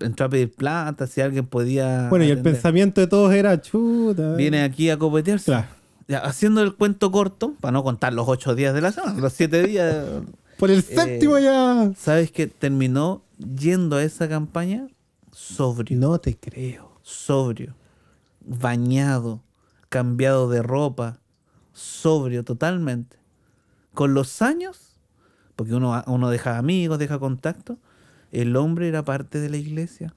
[0.00, 2.08] entró a pedir plata, si alguien podía...
[2.10, 4.34] Bueno, y el pensamiento de todos era chuta.
[4.34, 5.46] Viene aquí a copetearse.
[5.46, 5.68] Claro.
[6.08, 9.32] Ya, haciendo el cuento corto, para no contar los ocho días de la semana, los
[9.32, 10.06] siete días...
[10.58, 11.92] Por el séptimo ya.
[11.96, 14.88] ¿Sabes que terminó yendo a esa campaña
[15.30, 15.96] sobrio?
[15.96, 16.98] No te creo.
[17.02, 17.76] sobrio,
[18.44, 19.40] bañado,
[19.88, 21.20] cambiado de ropa,
[21.72, 23.16] sobrio totalmente.
[23.94, 24.88] Con los años
[25.58, 27.78] porque uno, uno deja amigos, deja contacto.
[28.30, 30.14] El hombre era parte de la iglesia.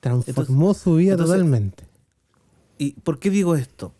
[0.00, 1.84] Transformó su vida entonces- totalmente.
[2.78, 3.92] ¿Y por qué digo esto?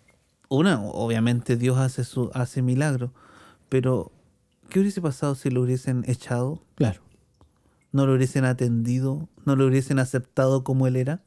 [0.53, 3.13] Una, obviamente Dios hace, su, hace milagros,
[3.69, 4.11] pero
[4.69, 6.61] ¿qué hubiese pasado si lo hubiesen echado?
[6.75, 7.03] Claro.
[7.93, 9.29] ¿No lo hubiesen atendido?
[9.45, 11.23] ¿No lo hubiesen aceptado como él era?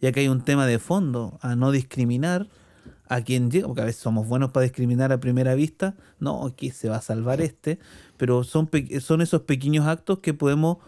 [0.00, 2.48] Ya que hay un tema de fondo, a no discriminar
[3.08, 6.70] a quien llega, porque a veces somos buenos para discriminar a primera vista, no, aquí
[6.70, 7.80] se va a salvar este,
[8.16, 8.70] pero son,
[9.00, 10.78] son esos pequeños actos que podemos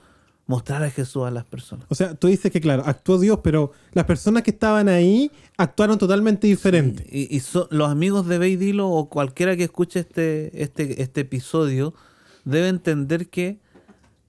[0.46, 1.86] mostrar a Jesús a las personas.
[1.88, 5.96] O sea, tú dices que, claro, actuó Dios, pero las personas que estaban ahí actuaron
[5.98, 7.06] totalmente diferente.
[7.10, 11.22] Y, y so- los amigos de Bey Dilo o cualquiera que escuche este, este, este
[11.22, 11.94] episodio
[12.44, 13.58] debe entender que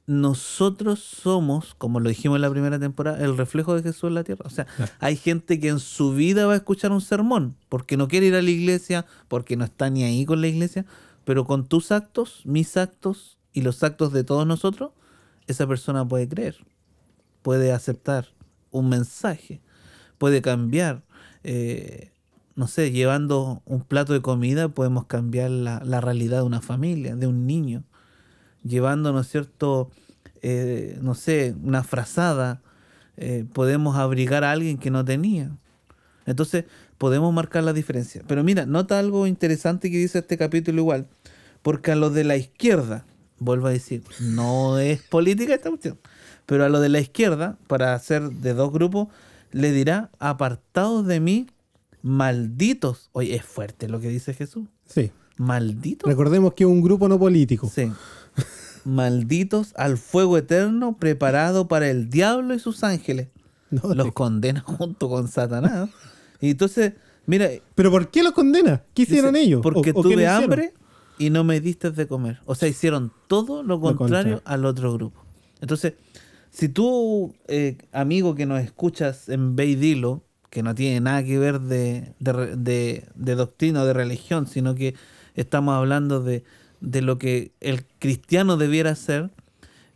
[0.07, 4.23] nosotros somos, como lo dijimos en la primera temporada, el reflejo de Jesús en la
[4.23, 4.43] tierra.
[4.45, 4.91] O sea, Claro.
[4.99, 8.35] hay gente que en su vida va a escuchar un sermón porque no quiere ir
[8.35, 10.85] a la iglesia, porque no está ni ahí con la iglesia,
[11.23, 14.91] pero con tus actos, mis actos y los actos de todos nosotros,
[15.47, 16.57] esa persona puede creer,
[17.41, 18.27] puede aceptar
[18.71, 19.61] un mensaje,
[20.17, 21.03] puede cambiar.
[21.43, 22.11] eh,
[22.55, 27.15] no sé, llevando un plato de comida podemos cambiar la, la realidad de una familia,
[27.15, 27.83] de un niño.
[28.63, 29.91] Llevando, ¿no es cierto?
[30.47, 32.61] eh, no sé, una frazada,
[33.17, 35.49] eh, podemos abrigar a alguien que no tenía.
[36.27, 36.65] Entonces,
[36.99, 38.21] podemos marcar la diferencia.
[38.27, 41.07] Pero mira, nota algo interesante que dice este capítulo igual.
[41.63, 43.07] Porque a los de la izquierda,
[43.39, 45.97] vuelvo a decir, no es política esta cuestión,
[46.45, 49.07] pero a los de la izquierda, para hacer de dos grupos,
[49.51, 51.47] le dirá, apartados de mí,
[52.01, 53.09] malditos.
[53.13, 54.67] Oye, es fuerte lo que dice Jesús.
[54.87, 55.11] Sí.
[55.37, 56.07] Malditos.
[56.07, 57.69] Recordemos que es un grupo no político.
[57.73, 57.91] Sí.
[58.83, 63.29] Malditos al fuego eterno preparado para el diablo y sus ángeles.
[63.71, 65.89] No, Los condena junto con Satanás.
[66.39, 66.93] Y entonces,
[67.25, 68.83] mira, ¿Pero por qué los condena?
[68.93, 69.61] ¿Qué hicieron dice, ellos?
[69.63, 70.73] Porque ¿O- o qué no tuve hambre
[71.17, 72.39] y no me diste de comer.
[72.45, 74.41] O sea, hicieron todo lo contrario, contrario.
[74.45, 75.23] al otro grupo.
[75.61, 75.93] Entonces,
[76.51, 81.59] si tú, eh, amigo que nos escuchas en Beidilo, que no tiene nada que ver
[81.59, 84.95] de, de- de doctrina o de religión, sino que
[85.33, 86.43] estamos hablando de,
[86.79, 89.31] de lo que el cristiano debiera hacer,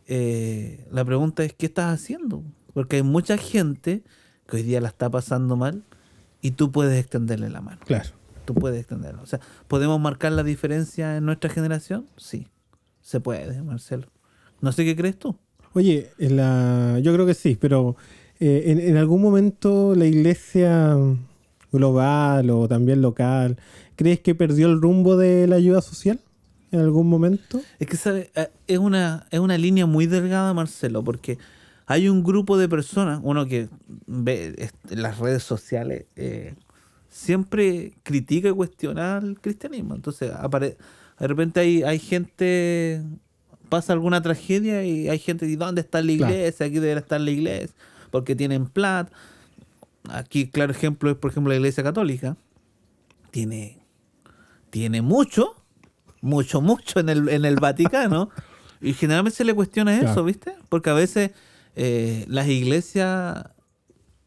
[0.06, 2.42] eh, la pregunta es, ¿qué estás haciendo?
[2.74, 4.02] Porque hay mucha gente
[4.46, 5.84] que hoy día la está pasando mal
[6.42, 7.80] y tú puedes extenderle la mano.
[7.86, 8.10] Claro.
[8.50, 9.22] Tú puedes extenderlo.
[9.22, 12.06] O sea, ¿podemos marcar la diferencia en nuestra generación?
[12.16, 12.48] Sí,
[13.00, 14.08] se puede, Marcelo.
[14.60, 15.36] No sé qué crees tú.
[15.72, 16.98] Oye, en la...
[17.00, 17.94] yo creo que sí, pero
[18.40, 20.96] eh, en, en algún momento la iglesia
[21.70, 23.56] global o también local,
[23.94, 26.18] ¿crees que perdió el rumbo de la ayuda social
[26.72, 27.60] en algún momento?
[27.78, 28.32] Es que ¿sabe?
[28.34, 31.38] Eh, es una, es una línea muy delgada, Marcelo, porque
[31.86, 33.68] hay un grupo de personas, uno que
[34.08, 36.56] ve las redes sociales, eh,
[37.10, 39.94] siempre critica y cuestiona el cristianismo.
[39.94, 40.76] Entonces, apare-
[41.18, 43.02] de repente hay, hay gente,
[43.68, 46.32] pasa alguna tragedia y hay gente que dice, ¿dónde está la Claro.
[46.32, 46.66] iglesia?
[46.66, 47.74] Aquí debería estar la iglesia,
[48.10, 49.12] porque tienen plata.
[50.08, 52.36] Aquí, claro ejemplo, es por ejemplo la iglesia católica.
[53.30, 53.78] Tiene,
[54.70, 55.54] tiene mucho,
[56.22, 58.30] mucho, mucho en el, en el Vaticano.
[58.80, 60.24] y generalmente se le cuestiona eso.
[60.24, 60.54] ¿viste?
[60.70, 61.32] Porque a veces
[61.76, 63.44] eh, las iglesias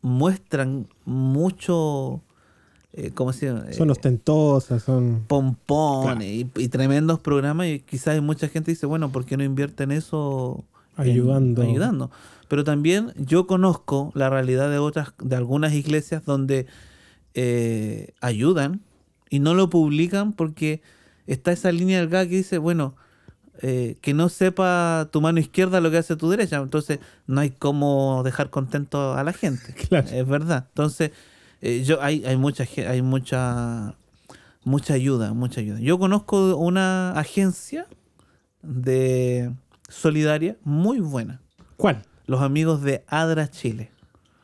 [0.02, 2.23] muestran mucho,
[2.94, 3.66] eh, ¿cómo se llama?
[3.74, 5.24] Son Eh, ostentosas, son...
[5.28, 9.44] pompones y, y tremendos programas y quizás hay mucha gente dice, bueno, ¿por qué no
[9.44, 10.64] invierten eso
[10.98, 11.62] en- Ayudando.
[11.64, 12.12] ayudando?
[12.48, 16.68] Pero también yo conozco la realidad de otras, de algunas iglesias donde
[17.34, 18.82] eh, ayudan
[19.30, 20.82] y no lo publican porque
[21.26, 22.96] está esa línea delgada que dice, bueno,
[23.62, 26.58] eh, que no sepa tu mano izquierda lo que hace tu derecha.
[26.58, 29.74] Entonces no hay cómo dejar contento a la gente.
[29.90, 30.08] Claro.
[30.12, 30.66] Es verdad.
[30.70, 31.12] Entonces,
[31.66, 33.96] eh, yo hay, hay mucha hay mucha
[34.66, 35.80] mucha ayuda, mucha ayuda.
[35.80, 37.88] Yo conozco una agencia
[38.62, 39.52] de
[39.90, 41.42] solidaria muy buena.
[41.78, 42.04] ¿Cuál?
[42.28, 43.92] Los amigos de Adra Chile.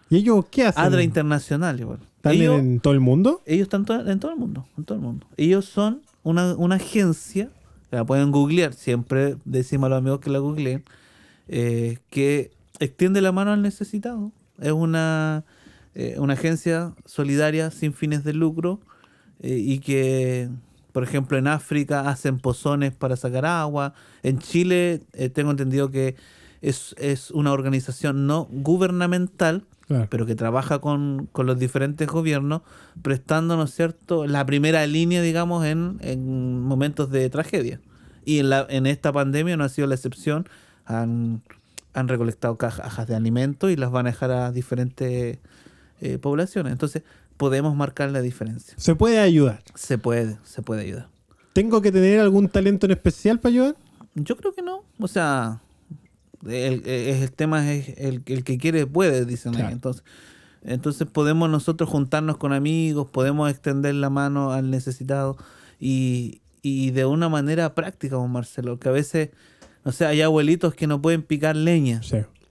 [0.09, 0.83] ¿Y ellos qué hacen?
[0.83, 1.99] Adra Internacional igual.
[2.17, 3.41] ¿Están Ellos, en todo el mundo?
[3.45, 5.25] ellos están to- en todo el mundo, en todo el mundo.
[5.37, 7.49] Ellos son una, una agencia,
[7.91, 10.83] la pueden googlear, siempre decimos a los amigos que la googleen,
[11.47, 14.33] eh, que extiende la mano al necesitado.
[14.59, 15.45] Es una,
[15.99, 18.79] eh, una agencia solidaria sin fines de lucro
[19.41, 20.47] eh, y que,
[20.93, 23.93] por ejemplo, en África hacen pozones para sacar agua.
[24.23, 26.15] En Chile eh, tengo entendido que
[26.61, 30.07] es, es una organización no gubernamental, Claro.
[30.09, 32.61] pero que trabaja con, con los diferentes gobiernos,
[33.01, 37.81] prestando, ¿no es cierto?, la primera línea, digamos, en, en momentos de tragedia.
[38.23, 40.47] Y en, la, en esta pandemia no ha sido la excepción.
[40.85, 41.41] Han,
[41.93, 45.39] han recolectado cajas de alimentos y las van a dejar a diferentes
[46.01, 46.71] eh, poblaciones.
[46.71, 47.03] Entonces,
[47.37, 48.73] podemos marcar la diferencia.
[48.77, 49.63] Se puede ayudar.
[49.75, 51.07] Se puede, se puede ayudar.
[51.53, 53.75] ¿Tengo que tener algún talento en especial para ayudar?
[54.15, 54.83] Yo creo que no.
[54.99, 55.61] O sea,
[56.47, 59.71] el, el tema es el, el, que quiere puede, dicen ahí.
[59.71, 60.03] Entonces,
[60.63, 65.37] entonces podemos nosotros juntarnos con amigos, podemos extender la mano al necesitado
[65.79, 69.29] y, y de una manera práctica, don Marcelo, que a veces,
[69.83, 72.01] o sea, hay abuelitos que no pueden picar leña.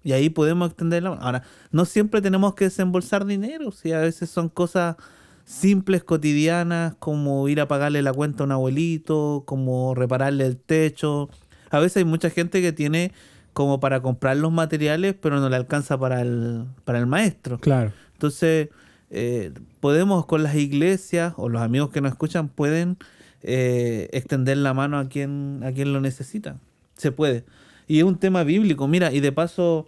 [0.05, 1.23] Y ahí podemos extender la mano.
[1.23, 4.97] Ahora, no siempre tenemos que desembolsar dinero, si a veces son cosas
[5.45, 11.31] simples, cotidianas, como ir a pagarle la cuenta a un abuelito, como repararle el techo.
[11.71, 13.13] A veces hay mucha gente que tiene
[13.55, 17.59] como para comprar los materiales, pero no le alcanza para el, para el maestro.
[17.59, 17.93] Claro.
[18.13, 18.69] Entonces,
[19.11, 22.99] eh, podemos con las iglesias o los amigos que nos escuchan pueden
[23.43, 26.57] eh, extender la mano a quien, a quien lo necesita.
[26.97, 27.45] Se puede.
[27.89, 28.87] Y es un tema bíblico.
[28.87, 29.87] Mira, y de paso,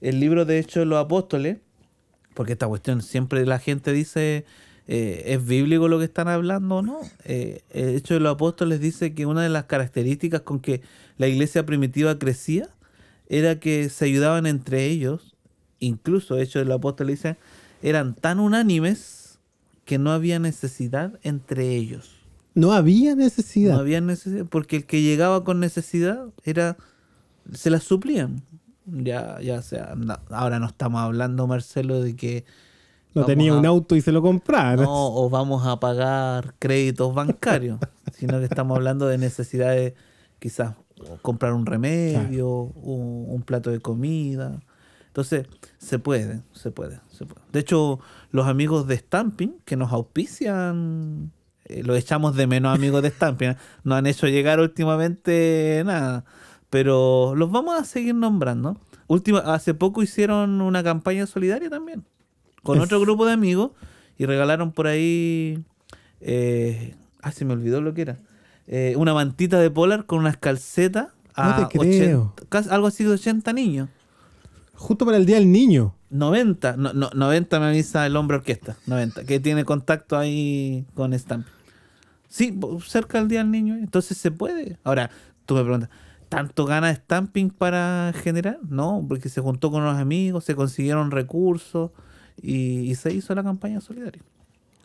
[0.00, 1.58] el libro de Hechos de los Apóstoles,
[2.34, 4.46] porque esta cuestión siempre la gente dice,
[4.88, 7.00] eh, ¿es bíblico lo que están hablando o no?
[7.24, 10.80] Eh, el Hecho de los Apóstoles dice que una de las características con que
[11.18, 12.70] la iglesia primitiva crecía
[13.28, 15.36] era que se ayudaban entre ellos,
[15.78, 17.36] incluso Hecho de los Apóstoles dice,
[17.82, 19.38] eran tan unánimes
[19.84, 22.16] que no había necesidad entre ellos.
[22.54, 23.74] No había necesidad.
[23.74, 26.76] No había necesidad, porque el que llegaba con necesidad era
[27.52, 28.42] se las suplían.
[28.84, 29.94] Ya, ya sea,
[30.30, 32.44] ahora no estamos hablando, Marcelo, de que
[33.14, 34.84] no tenía un auto y se lo compraron.
[34.84, 37.78] No, o vamos a pagar créditos bancarios,
[38.12, 39.94] sino que estamos hablando de necesidades,
[40.38, 40.74] quizás
[41.20, 44.60] comprar un remedio, un, plato de comida.
[45.08, 45.46] Entonces,
[45.78, 47.42] se puede, se puede, se puede.
[47.52, 48.00] De hecho,
[48.30, 51.32] los amigos de Stamping, que nos auspician,
[51.66, 53.56] eh, lo echamos de menos amigos de Stamping, ¿eh?
[53.84, 56.24] no han hecho llegar últimamente nada,
[56.72, 58.80] pero los vamos a seguir nombrando.
[59.06, 62.02] Última, hace poco hicieron una campaña solidaria también
[62.62, 63.72] con otro grupo de amigos
[64.16, 65.62] y regalaron por ahí.
[66.22, 68.16] Eh, ah, se me olvidó lo que era.
[68.66, 72.32] Eh, una mantita de polar con unas calcetas a no
[72.70, 73.90] algo así de 80 niños.
[74.72, 75.94] Justo para el Día del Niño.
[76.08, 81.46] 90, no, 90 me avisa el hombre orquesta, 90, que tiene contacto ahí con Stamp.
[82.28, 84.78] Sí, cerca del Día del Niño, entonces se puede.
[84.84, 85.10] Ahora,
[85.44, 85.90] tú me preguntas,
[86.32, 88.58] ¿tanto gana Stamping para generar?
[88.68, 91.90] No, porque se juntó con unos amigos, se consiguieron recursos,
[92.40, 94.22] y, se hizo la campaña solidaria.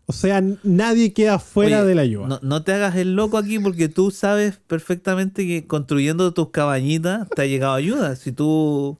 [0.05, 2.39] O sea, nadie queda fuera de la ayuda.
[2.41, 7.41] No, te hagas el loco aquí porque tú sabes perfectamente que construyendo tus cabañitas te
[7.41, 8.15] ha llegado ayuda.
[8.15, 8.97] Si tú,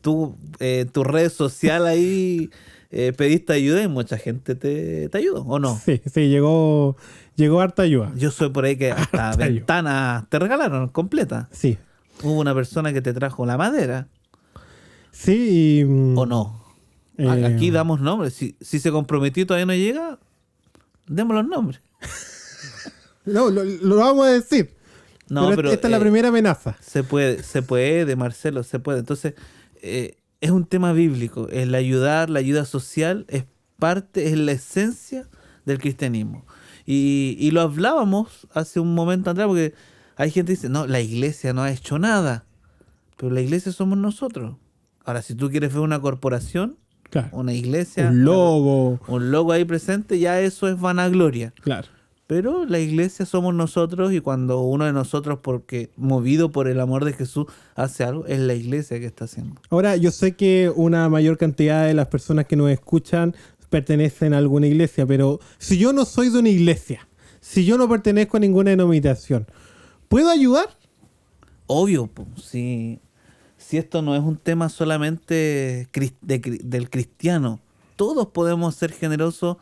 [0.00, 2.50] tú eh, tu red social ahí
[2.90, 5.80] eh, pediste ayuda y mucha gente te, te ayudó, ¿o no?
[5.84, 6.96] Sí, sí, llegó,
[7.36, 8.12] llegó harta ayuda.
[8.16, 11.48] Yo soy por ahí que hasta ventanas te regalaron completa.
[11.52, 11.78] Sí.
[12.22, 14.08] Hubo una persona que te trajo la madera.
[15.10, 15.84] Sí.
[15.84, 16.62] ¿O no?
[17.18, 18.34] Aquí eh, damos nombres.
[18.34, 20.18] Si, si se comprometió y todavía no llega,
[21.06, 21.80] demos los nombres.
[23.24, 24.74] no, lo, vamos a decir.
[25.28, 26.76] No, pero, esta es la eh, primera amenaza.
[26.80, 29.00] Se puede, se puede, Marcelo, se puede.
[29.00, 29.34] Entonces,
[29.82, 31.48] eh, es un tema bíblico.
[31.48, 33.44] El ayudar, la ayuda social es
[33.78, 35.28] parte, es la esencia
[35.64, 36.44] del cristianismo.
[36.86, 39.74] Y, y lo hablábamos hace un momento atrás, porque
[40.16, 42.44] hay gente que dice, no, la iglesia no ha hecho nada.
[43.16, 44.56] Pero la iglesia somos nosotros.
[45.04, 46.76] Ahora, si tú quieres ver una corporación,
[47.32, 51.52] una iglesia, un logo, un logo ahí presente, ya eso es vanagloria.
[51.62, 51.88] Claro.
[52.26, 57.04] Pero la iglesia somos nosotros y cuando uno de nosotros, porque movido por el amor
[57.04, 59.60] de Jesús, hace algo, es la iglesia que está haciendo.
[59.68, 63.34] Ahora, yo sé que una mayor cantidad de las personas que nos escuchan
[63.72, 67.08] pertenecen a alguna iglesia, pero si yo no soy de una iglesia,
[67.40, 69.48] si yo no pertenezco a ninguna denominación,
[70.08, 70.68] ¿puedo ayudar?
[71.66, 72.08] Obvio,
[72.40, 73.00] sí
[73.62, 75.88] si esto no es un tema solamente
[76.20, 77.60] del cristiano,
[77.96, 79.56] todos podemos ser generosos.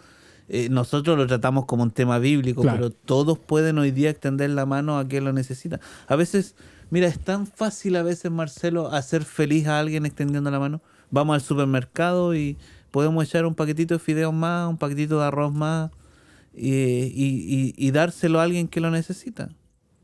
[0.49, 4.67] Eh, nosotros lo tratamos como un tema bíblico, pero todos pueden hoy día extender la
[4.67, 5.79] mano a quien lo necesita.
[6.09, 6.57] A veces,
[6.91, 10.81] mira, es tan fácil a veces, Marcelo, hacer feliz a alguien extendiendo la mano.
[11.13, 12.57] Vamos al supermercado y
[12.91, 15.91] podemos echar un paquetito de fideos más, un paquetito de arroz más
[16.53, 19.51] y dárselo a alguien que lo necesita.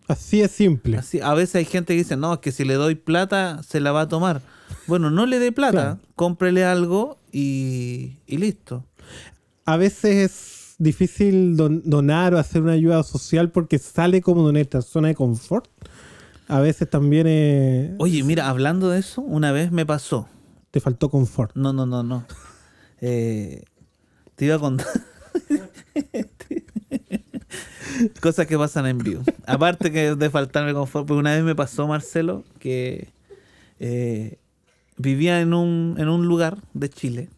[0.09, 0.99] Así es simple.
[0.99, 3.81] Así, a veces hay gente que dice, no, es que si le doy plata, se
[3.81, 4.41] la va a tomar.
[4.87, 8.85] Bueno, no le dé plata, cómprele algo y, listo.
[9.65, 14.83] A veces es difícil donar o hacer una ayuda social porque sale como de nuestra
[14.83, 15.69] zona de confort.
[16.47, 17.91] A veces también es...
[17.99, 20.29] Oye, mira, hablando de eso, una vez me pasó.
[20.71, 21.57] Te faltó confort.
[21.57, 22.25] No, no, no, no.
[23.01, 23.65] Eh,
[24.35, 24.87] te iba a contar...
[28.21, 29.23] Cosas que pasan en vivo.
[29.47, 33.09] Aparte que de faltarme confort, porque una vez me pasó, Marcelo, que
[33.81, 34.39] eh,
[34.99, 37.31] vivía en un, en un lugar de Chile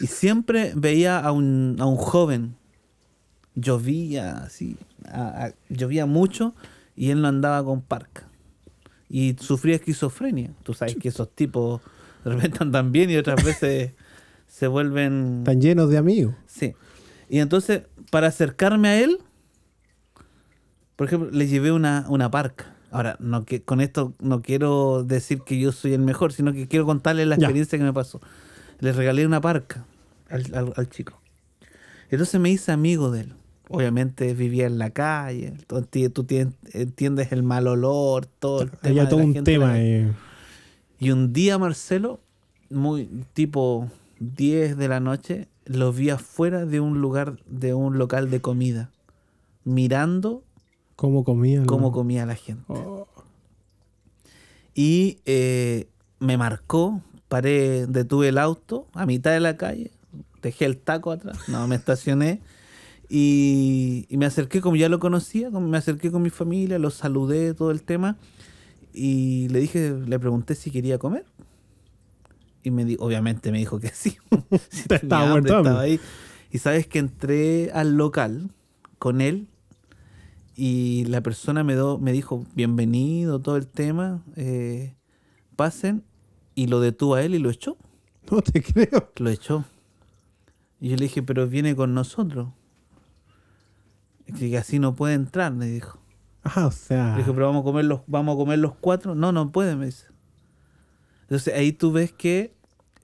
[0.00, 2.56] y siempre veía a un, a un joven.
[3.54, 4.76] Llovía así,
[5.68, 6.54] llovía mucho
[6.94, 8.28] y él no andaba con parca.
[9.10, 10.50] y sufría esquizofrenia.
[10.62, 11.80] Tú sabes que esos tipos
[12.24, 13.92] de repente andan bien y otras veces
[14.48, 15.38] se vuelven...
[15.40, 16.34] Están llenos de amigos.
[16.46, 16.74] Sí.
[17.28, 19.18] Y entonces, para acercarme a él,
[20.96, 22.74] por ejemplo, le llevé una, una parca.
[22.90, 26.66] Ahora, no que con esto no quiero decir que yo soy el mejor, sino que
[26.66, 27.46] quiero contarle la Ya.
[27.46, 28.20] experiencia que me pasó.
[28.80, 29.84] Le regalé una parca
[30.30, 31.20] al, al- al chico.
[32.10, 33.34] Entonces me hice amigo de él.
[33.68, 35.52] Obviamente vivía en la calle.
[35.66, 39.24] Tú, enti- tú tien- entiendes el mal olor, todo el tema Había de todo la
[39.26, 39.78] un gente tema.
[39.78, 40.10] eh.
[40.98, 42.18] Y un día, Marcelo,
[42.70, 43.90] muy tipo
[44.20, 48.90] 10 de la noche, lo vi afuera de un lugar, de un local de comida,
[49.64, 50.42] mirando
[50.96, 51.66] ¿Cómo comían?
[51.66, 52.64] cómo los- comía la gente.
[52.68, 53.06] Oh,
[54.74, 55.88] Y eh,
[56.20, 59.90] me marcó, paré, detuve el auto a mitad de la calle,
[60.42, 62.40] dejé el taco atrás, no, me estacioné
[63.08, 67.54] y, y me acerqué, como ya lo conocía, me acerqué con mi familia, lo saludé,
[67.54, 68.16] todo el tema,
[68.92, 71.24] y le dije, le pregunté si quería comer.
[72.62, 74.16] Y me di, obviamente me dijo que sí.
[74.70, 76.00] Si Estaba hambre, estaba ahí.
[76.50, 78.50] Y sabes que entré al local
[78.98, 79.48] con él
[80.56, 84.94] y la persona me, do- me dijo bienvenido, todo el tema, eh,
[85.56, 86.02] pasen,
[86.54, 87.76] y lo detuvo a él y lo echó,
[88.30, 89.12] no te creo.
[89.16, 89.64] lo echó.
[90.80, 92.48] Y yo le dije, pero viene con nosotros.
[94.26, 95.98] Y que así no puede entrar, me dijo.
[96.44, 97.12] Ah, o sea.
[97.12, 99.14] Le dije, pero vamos a comer los, vamos a comer los cuatro.
[99.14, 100.06] No, no puede, me dice.
[101.28, 102.54] Entonces ahí tú ves que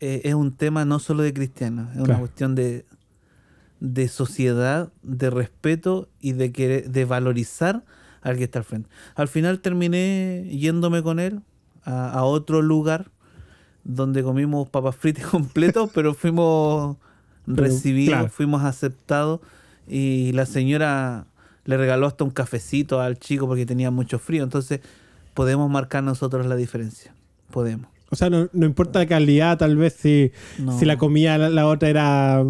[0.00, 2.84] eh, es un tema no solo de cristianos, es una cuestión de,
[3.80, 7.84] de sociedad, de respeto y de, querer- de valorizar
[8.22, 8.88] al que está al frente.
[9.14, 11.42] Al final terminé yéndome con él
[11.84, 13.10] a, a otro lugar
[13.84, 16.96] donde comimos papas fritas completos, pero fuimos
[17.46, 18.30] Pero, recibidos, claro.
[18.30, 19.40] fuimos aceptados
[19.86, 21.26] y la señora
[21.66, 24.42] le regaló hasta un cafecito al chico porque tenía mucho frío.
[24.44, 24.80] Entonces
[25.34, 27.14] podemos marcar nosotros la diferencia.
[27.50, 27.93] Podemos.
[28.10, 30.78] O sea, no, no importa la calidad, tal vez si, No.
[30.78, 32.44] si la comida la, la otra era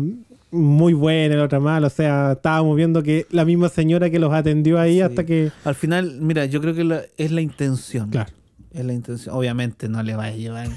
[0.50, 1.86] muy buena, la otra mala.
[1.86, 5.00] O sea, estábamos viendo que la misma señora que los atendió ahí Sí.
[5.00, 5.50] hasta que.
[5.64, 8.10] Al final, mira, yo creo que la- es la intención.
[8.10, 8.30] Claro.
[8.72, 9.34] Es la intención.
[9.34, 10.68] Obviamente no le vas a llevar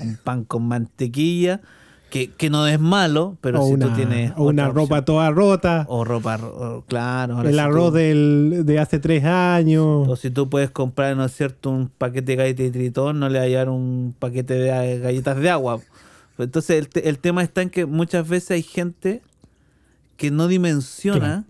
[0.00, 1.60] un pan con mantequilla,
[2.14, 4.32] que, que no es malo, pero o si una, tú tienes.
[4.36, 5.84] o una ropa toda rota.
[5.88, 7.42] O ropa, ro- claro.
[7.42, 10.06] el si arroz tú- del, de hace tres años.
[10.08, 13.28] O si tú puedes comprar, ¿no es cierto?, un paquete de galletas de tritón, no
[13.28, 15.80] le va a llevar un paquete de galletas de agua.
[16.38, 19.20] Entonces, el, el tema está en que muchas veces hay gente
[20.16, 21.46] que no dimensiona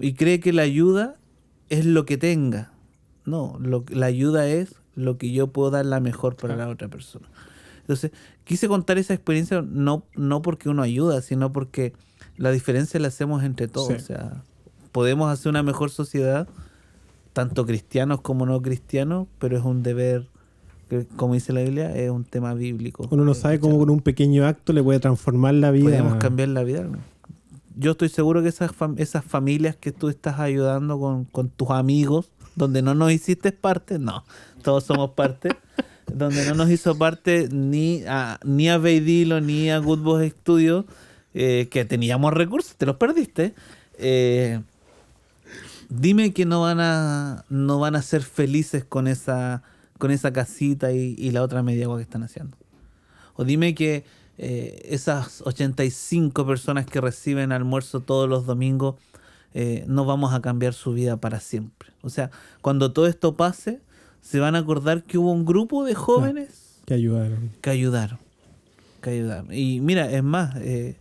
[0.00, 1.14] y cree que la ayuda
[1.68, 2.72] es lo que tenga.
[3.24, 6.88] No, lo, la ayuda es lo que yo puedo dar la mejor para la otra
[6.88, 7.28] persona.
[7.92, 8.12] Entonces,
[8.44, 11.92] quise contar esa experiencia no, no porque uno ayuda, sino porque
[12.36, 13.88] la diferencia la hacemos entre todos.
[13.88, 13.94] Sí.
[13.94, 14.42] O sea,
[14.92, 16.46] podemos hacer una mejor sociedad,
[17.32, 20.26] tanto cristianos como no cristianos, pero es un deber,
[21.16, 23.06] como dice la Biblia, es un tema bíblico.
[23.10, 25.84] Uno no Eh, sabe cómo con un pequeño acto le puede transformar la vida.
[25.90, 26.86] podemos cambiar la vida.
[27.76, 31.70] Yo estoy seguro que esas, fam- esas familias que tú estás ayudando con, con tus
[31.70, 34.24] amigos, donde no nos hiciste parte, no,
[34.62, 35.50] todos somos parte,
[36.14, 40.86] donde no nos hizo parte ni a, ni a Beidilo ni a Good Boys Studio,
[41.34, 43.54] eh, que teníamos recursos, te los perdiste.
[43.98, 44.60] eh,
[45.88, 49.62] dime que no van a no van a ser felices con esa
[49.98, 52.56] con esa casita y, y la otra media agua que están haciendo.
[53.34, 54.04] O dime que
[54.38, 58.94] eh, esas 85 personas que reciben almuerzo todos los domingos
[59.52, 61.90] eh, no vamos a cambiar su vida para siempre.
[62.02, 62.30] O sea,
[62.62, 63.80] cuando todo esto pase,
[64.20, 67.50] se van a acordar que hubo un grupo de jóvenes Que ayudaron.
[67.60, 68.18] que ayudaron.
[69.02, 69.52] Que ayudaron.
[69.52, 70.96] Y mira, es más, eh,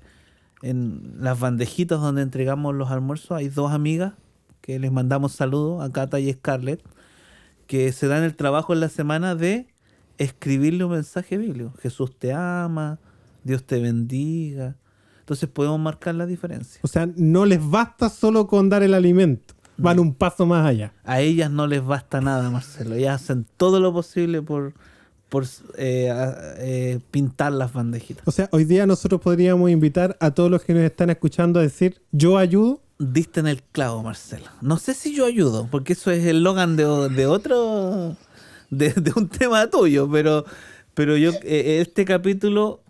[0.61, 4.13] en las bandejitas donde entregamos los almuerzos hay dos amigas
[4.61, 6.81] que les mandamos saludos a Cata y Scarlett
[7.67, 9.67] que se dan el trabajo en la semana de
[10.17, 11.71] escribirle un mensaje bíblico.
[11.81, 12.99] Jesús te ama,
[13.43, 14.75] Dios te bendiga.
[15.19, 16.79] Entonces podemos marcar la diferencia.
[16.83, 19.53] O sea, no les basta solo con dar el alimento.
[19.81, 20.93] Van un paso más allá.
[21.03, 22.95] A ellas no les basta nada, Marcelo.
[22.95, 24.73] Ellas hacen todo lo posible por,
[25.29, 25.45] por
[25.77, 26.11] eh,
[26.57, 28.27] eh, pintar las bandejitas.
[28.27, 31.63] O sea, hoy día nosotros podríamos invitar a todos los que nos están escuchando a
[31.63, 32.81] decir, yo ayudo.
[32.97, 34.47] Diste en el clavo, Marcelo.
[34.61, 38.17] No sé si yo ayudo, porque eso es el Logan de, de otro.
[38.69, 40.45] De, de un tema tuyo, pero,
[40.93, 41.31] pero yo.
[41.43, 42.81] eh, este capítulo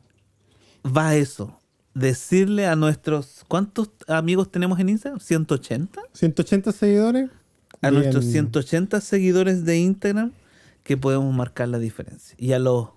[0.86, 1.59] va a eso.
[2.00, 3.44] Decirle a nuestros.
[3.48, 5.20] ¿Cuántos amigos tenemos en Instagram?
[5.20, 5.90] ¿180?
[6.14, 7.30] 180 seguidores.
[7.82, 8.02] A Bien.
[8.02, 10.32] nuestros 180 seguidores de Instagram
[10.84, 12.36] que podemos marcar la diferencia.
[12.40, 12.90] Y a los.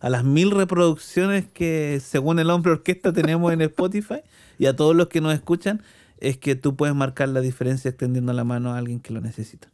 [0.00, 4.22] A las mil reproducciones que según el hombre orquesta tenemos en Spotify
[4.58, 5.80] y a todos los que nos escuchan,
[6.18, 9.68] es que tú puedes marcar la diferencia extendiendo la mano a alguien que lo necesita.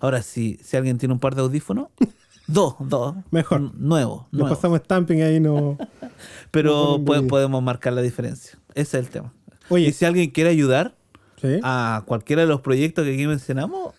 [0.00, 1.88] Ahora, si, si alguien tiene un par de audífonos,
[2.46, 3.14] dos, dos.
[3.30, 3.60] Mejor.
[3.60, 4.56] n- Nuevos, Le nuevos.
[4.58, 5.76] pasamos stamping ahí, no.
[6.50, 8.58] Pero no po- ponen podemos marcar la diferencia.
[8.74, 9.32] Ese es el tema.
[9.68, 9.88] Oye.
[9.88, 10.94] Y si alguien quiere ayudar
[11.40, 11.58] ¿Sí?
[11.62, 13.94] a cualquiera de los proyectos que aquí mencionamos,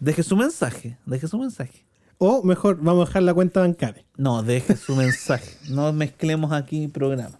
[0.00, 0.98] deje su mensaje.
[1.06, 1.84] Deje su mensaje.
[2.18, 4.04] O mejor, vamos a dejar la cuenta bancaria.
[4.16, 5.50] No, deje su mensaje.
[5.68, 7.34] No mezclemos aquí programas.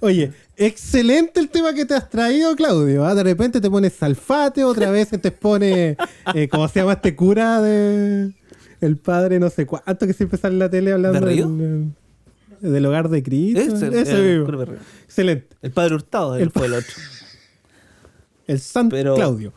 [0.00, 3.04] Oye, excelente el tema que te has traído, Claudio.
[3.04, 3.14] ¿ah?
[3.14, 5.96] De repente te pones salfate, otra vez te pone,
[6.34, 8.32] eh, ¿cómo se llama este cura de
[8.82, 11.48] el padre no sé cuánto que siempre sale en la tele hablando ¿De Río?
[11.48, 11.92] del,
[12.60, 13.60] del hogar de Cristo?
[13.60, 14.64] Ese, Ese el mismo.
[15.04, 15.56] Excelente.
[15.62, 16.92] El padre Hurtado, El fue el otro.
[18.48, 19.52] El San Pero- Claudio.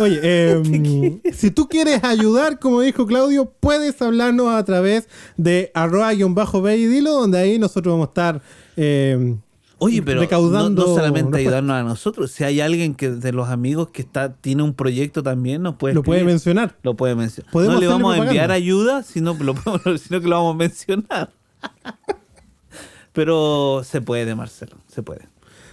[0.00, 0.18] Oye,
[0.52, 6.34] em, si tú quieres ayudar, como dijo Claudio, puedes hablarnos a través de arroba guion
[6.34, 8.42] bajo ve y dilo, donde ahí nosotros vamos a estar
[8.76, 9.38] em,
[9.82, 12.30] Oye, pero no, recaudando no solamente ayudarnos a nosotros.
[12.30, 15.94] Si hay alguien que de los amigos que está tiene un proyecto también, nos puede
[15.94, 16.76] Lo puede mencionar.
[16.82, 17.50] Lo puede mencionar.
[17.54, 18.54] No le vamos a enviar propaganda.
[18.54, 21.32] ayuda, sino, lo podemos- sino que lo vamos a mencionar.
[23.12, 25.28] Pero se puede, Marcelo, se puede.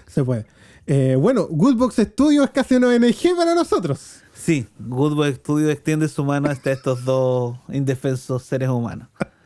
[0.08, 0.46] Se puede.
[0.88, 4.22] Eh, bueno, Goodbox Studio es casi una ONG para nosotros.
[4.34, 9.08] Sí, Goodboy Studio extiende su mano hasta estos dos indefensos seres humanos.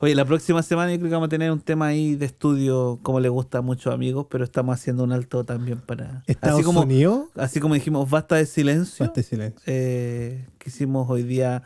[0.00, 2.98] Oye, la próxima semana yo creo que vamos a tener un tema ahí de estudio,
[3.02, 6.22] como le gusta a muchos amigos, pero estamos haciendo un alto también para...
[6.26, 7.28] Estados así como, Unidos.
[7.36, 9.06] Así como dijimos, basta de silencio.
[9.06, 9.60] Basta de silencio.
[9.66, 11.62] eh, quisimos hoy día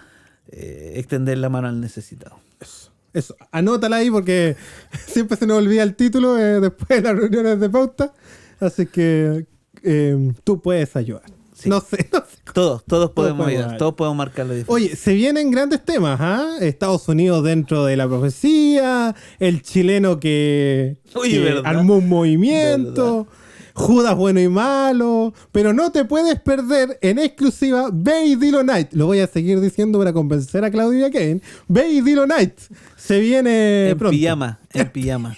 [0.50, 2.38] eh, extender la mano al necesitado.
[2.60, 3.36] Eso, eso.
[3.50, 4.56] Anótala ahí porque
[5.06, 8.14] siempre se nos olvida el título eh, después de las reuniones de pauta.
[8.60, 9.46] Así que
[9.82, 11.24] eh, tú puedes ayudar.
[11.54, 11.68] Sí.
[11.68, 12.27] No sé, no sé.
[12.52, 14.74] Todos, todos podemos podemos ayudar, todos podemos marcar la diferencia.
[14.74, 16.56] Oye, se vienen grandes temas, ¿ah?
[16.60, 23.26] Estados Unidos dentro de la profecía, el chileno que, Oye, que armó un movimiento,
[23.74, 28.92] Judas bueno y malo, pero no te puedes perder en exclusiva Ve y Dilo Night.
[28.92, 31.40] Lo voy a seguir diciendo para convencer a Claudio y a Kevin.
[31.68, 32.58] Ve y Dilo Night.
[32.96, 34.10] Se viene en pronto.
[34.10, 35.36] pijama, en pijama.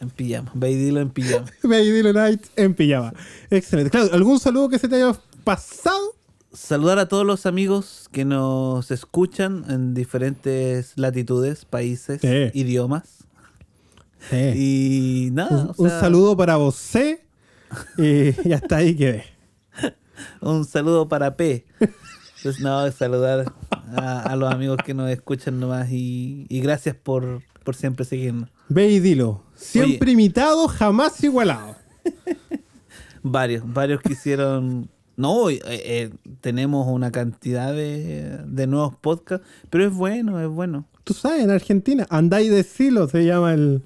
[0.00, 1.46] En pijama, ve y dilo en pijama.
[1.62, 3.12] Ve y Dilo Night en pijama.
[3.50, 3.90] Excelente.
[3.90, 5.12] Claudio, ¿algún saludo que se te haya
[5.44, 6.11] pasado?
[6.52, 12.50] Saludar a todos los amigos que nos escuchan en diferentes latitudes, países, Sí.
[12.52, 13.24] idiomas.
[14.30, 14.36] Sí.
[15.26, 16.78] Y nada, un, o un sea, saludo para vos
[17.96, 19.24] y, y hasta ahí quedé.
[20.40, 21.64] un saludo para P.
[22.42, 23.52] Pues no, saludar
[23.96, 28.50] a, a los amigos que nos escuchan nomás y, y gracias por, por siempre seguirnos.
[28.68, 29.42] Ve y dilo.
[29.54, 31.76] Siempre imitado, jamás igualado.
[33.22, 34.90] Varios, varios quisieron...
[35.22, 36.10] No, eh, eh,
[36.40, 40.86] tenemos una cantidad de, de nuevos podcasts, pero es bueno, es bueno.
[41.04, 43.82] Tú sabes, en Argentina, Andai de Silo se llama el,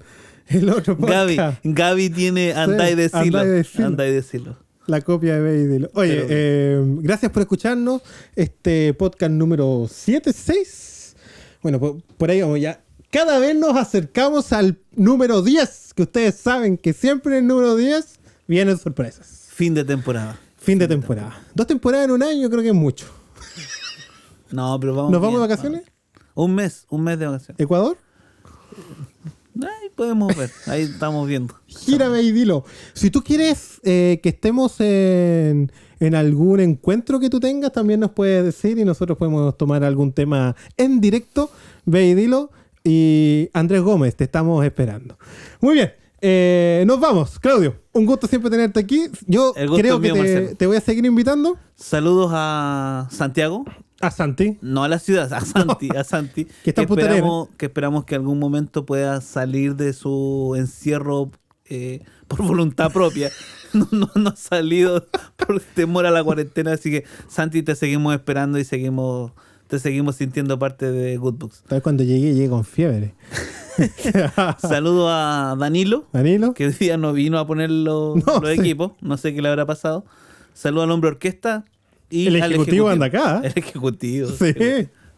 [0.47, 1.59] el otro Gaby, podcast.
[1.63, 3.21] Gaby tiene Andai de Silo.
[3.39, 3.85] Andai de Silo.
[3.87, 4.57] Andai de Silo.
[4.87, 5.89] La copia de Ve y dilo.
[5.95, 8.01] Oye, Pero- eh, gracias por escucharnos.
[8.35, 11.15] Este podcast número 7, 6.
[11.61, 12.81] Bueno, por, por ahí vamos ya.
[13.11, 17.75] Cada vez nos acercamos al número 10, que ustedes saben que siempre en el número
[17.75, 19.47] 10 vienen sorpresas.
[19.53, 20.39] Fin de temporada.
[20.67, 21.33] Fin de temporada.
[21.55, 23.07] Dos temporadas en un año creo que es mucho.
[24.51, 25.13] No, pero vamos.
[25.13, 25.81] ¿Nos vamos bien, de vacaciones?
[25.81, 26.49] vamos.
[26.49, 27.57] Un mes, un mes de vacaciones.
[27.61, 27.97] ¿Ecuador?
[29.61, 31.55] Ahí podemos ver, ahí estamos viendo.
[31.67, 32.65] Gírame y dilo.
[32.91, 38.11] Si tú quieres eh, que estemos en, en algún encuentro que tú tengas, también nos
[38.11, 41.49] puedes decir y nosotros podemos tomar algún tema en directo.
[41.85, 42.51] Ve y dilo.
[42.83, 45.17] Y Andrés Gómez, te estamos esperando.
[45.61, 45.93] Muy bien.
[46.21, 47.75] Eh, nos vamos, Claudio.
[47.93, 49.07] Un gusto siempre tenerte aquí.
[49.25, 53.65] Yo creo que mío, te, voy a seguir invitando Saludos a Santiago,
[54.01, 54.57] a Santi.
[54.61, 56.45] no a la ciudad, a Santi, a Santi.
[56.63, 61.31] Que está Punta esperamos, que esperamos que algún momento pueda salir de su encierro
[61.65, 63.31] eh, por voluntad propia.
[63.73, 65.05] No, no, no ha salido
[65.35, 69.33] por temor a la cuarentena, así que Santi te seguimos esperando y seguimos
[69.67, 71.63] te seguimos sintiendo parte de Good Books.
[71.67, 73.13] Tal vez cuando llegué, llegué con fiebre.
[74.59, 76.53] Saludo a Danilo, Danilo.
[76.53, 78.59] que hoy día no vino a poner los, No, los sí.
[78.59, 78.91] equipos.
[79.01, 80.05] No sé qué le habrá pasado.
[80.53, 81.65] Saludo al hombre orquesta.
[82.09, 83.51] Y El ejecutivo anda acá, ¿eh?
[83.55, 84.29] El ejecutivo.
[84.29, 84.53] Sí.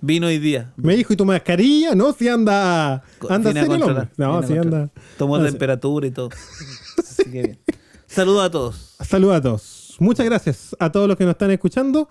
[0.01, 0.71] Vino hoy día.
[0.77, 1.93] Me dijo, ¿y tu mascarilla?
[1.93, 3.03] No, si anda.
[3.29, 4.07] Anda serio.
[4.17, 4.89] No, si anda.
[5.17, 6.29] Tomó no temperatura y todo.
[6.97, 7.59] Así que bien.
[8.07, 8.95] Saludos a todos.
[9.01, 9.95] Saludos a todos.
[9.99, 12.09] Muchas gracias a todos los que nos están escuchando.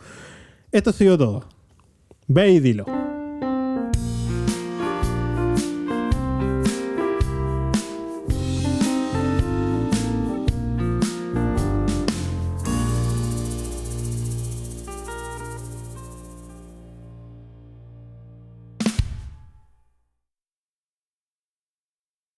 [0.71, 1.49] Esto ha sido todo.
[2.31, 2.85] Ve y dilo.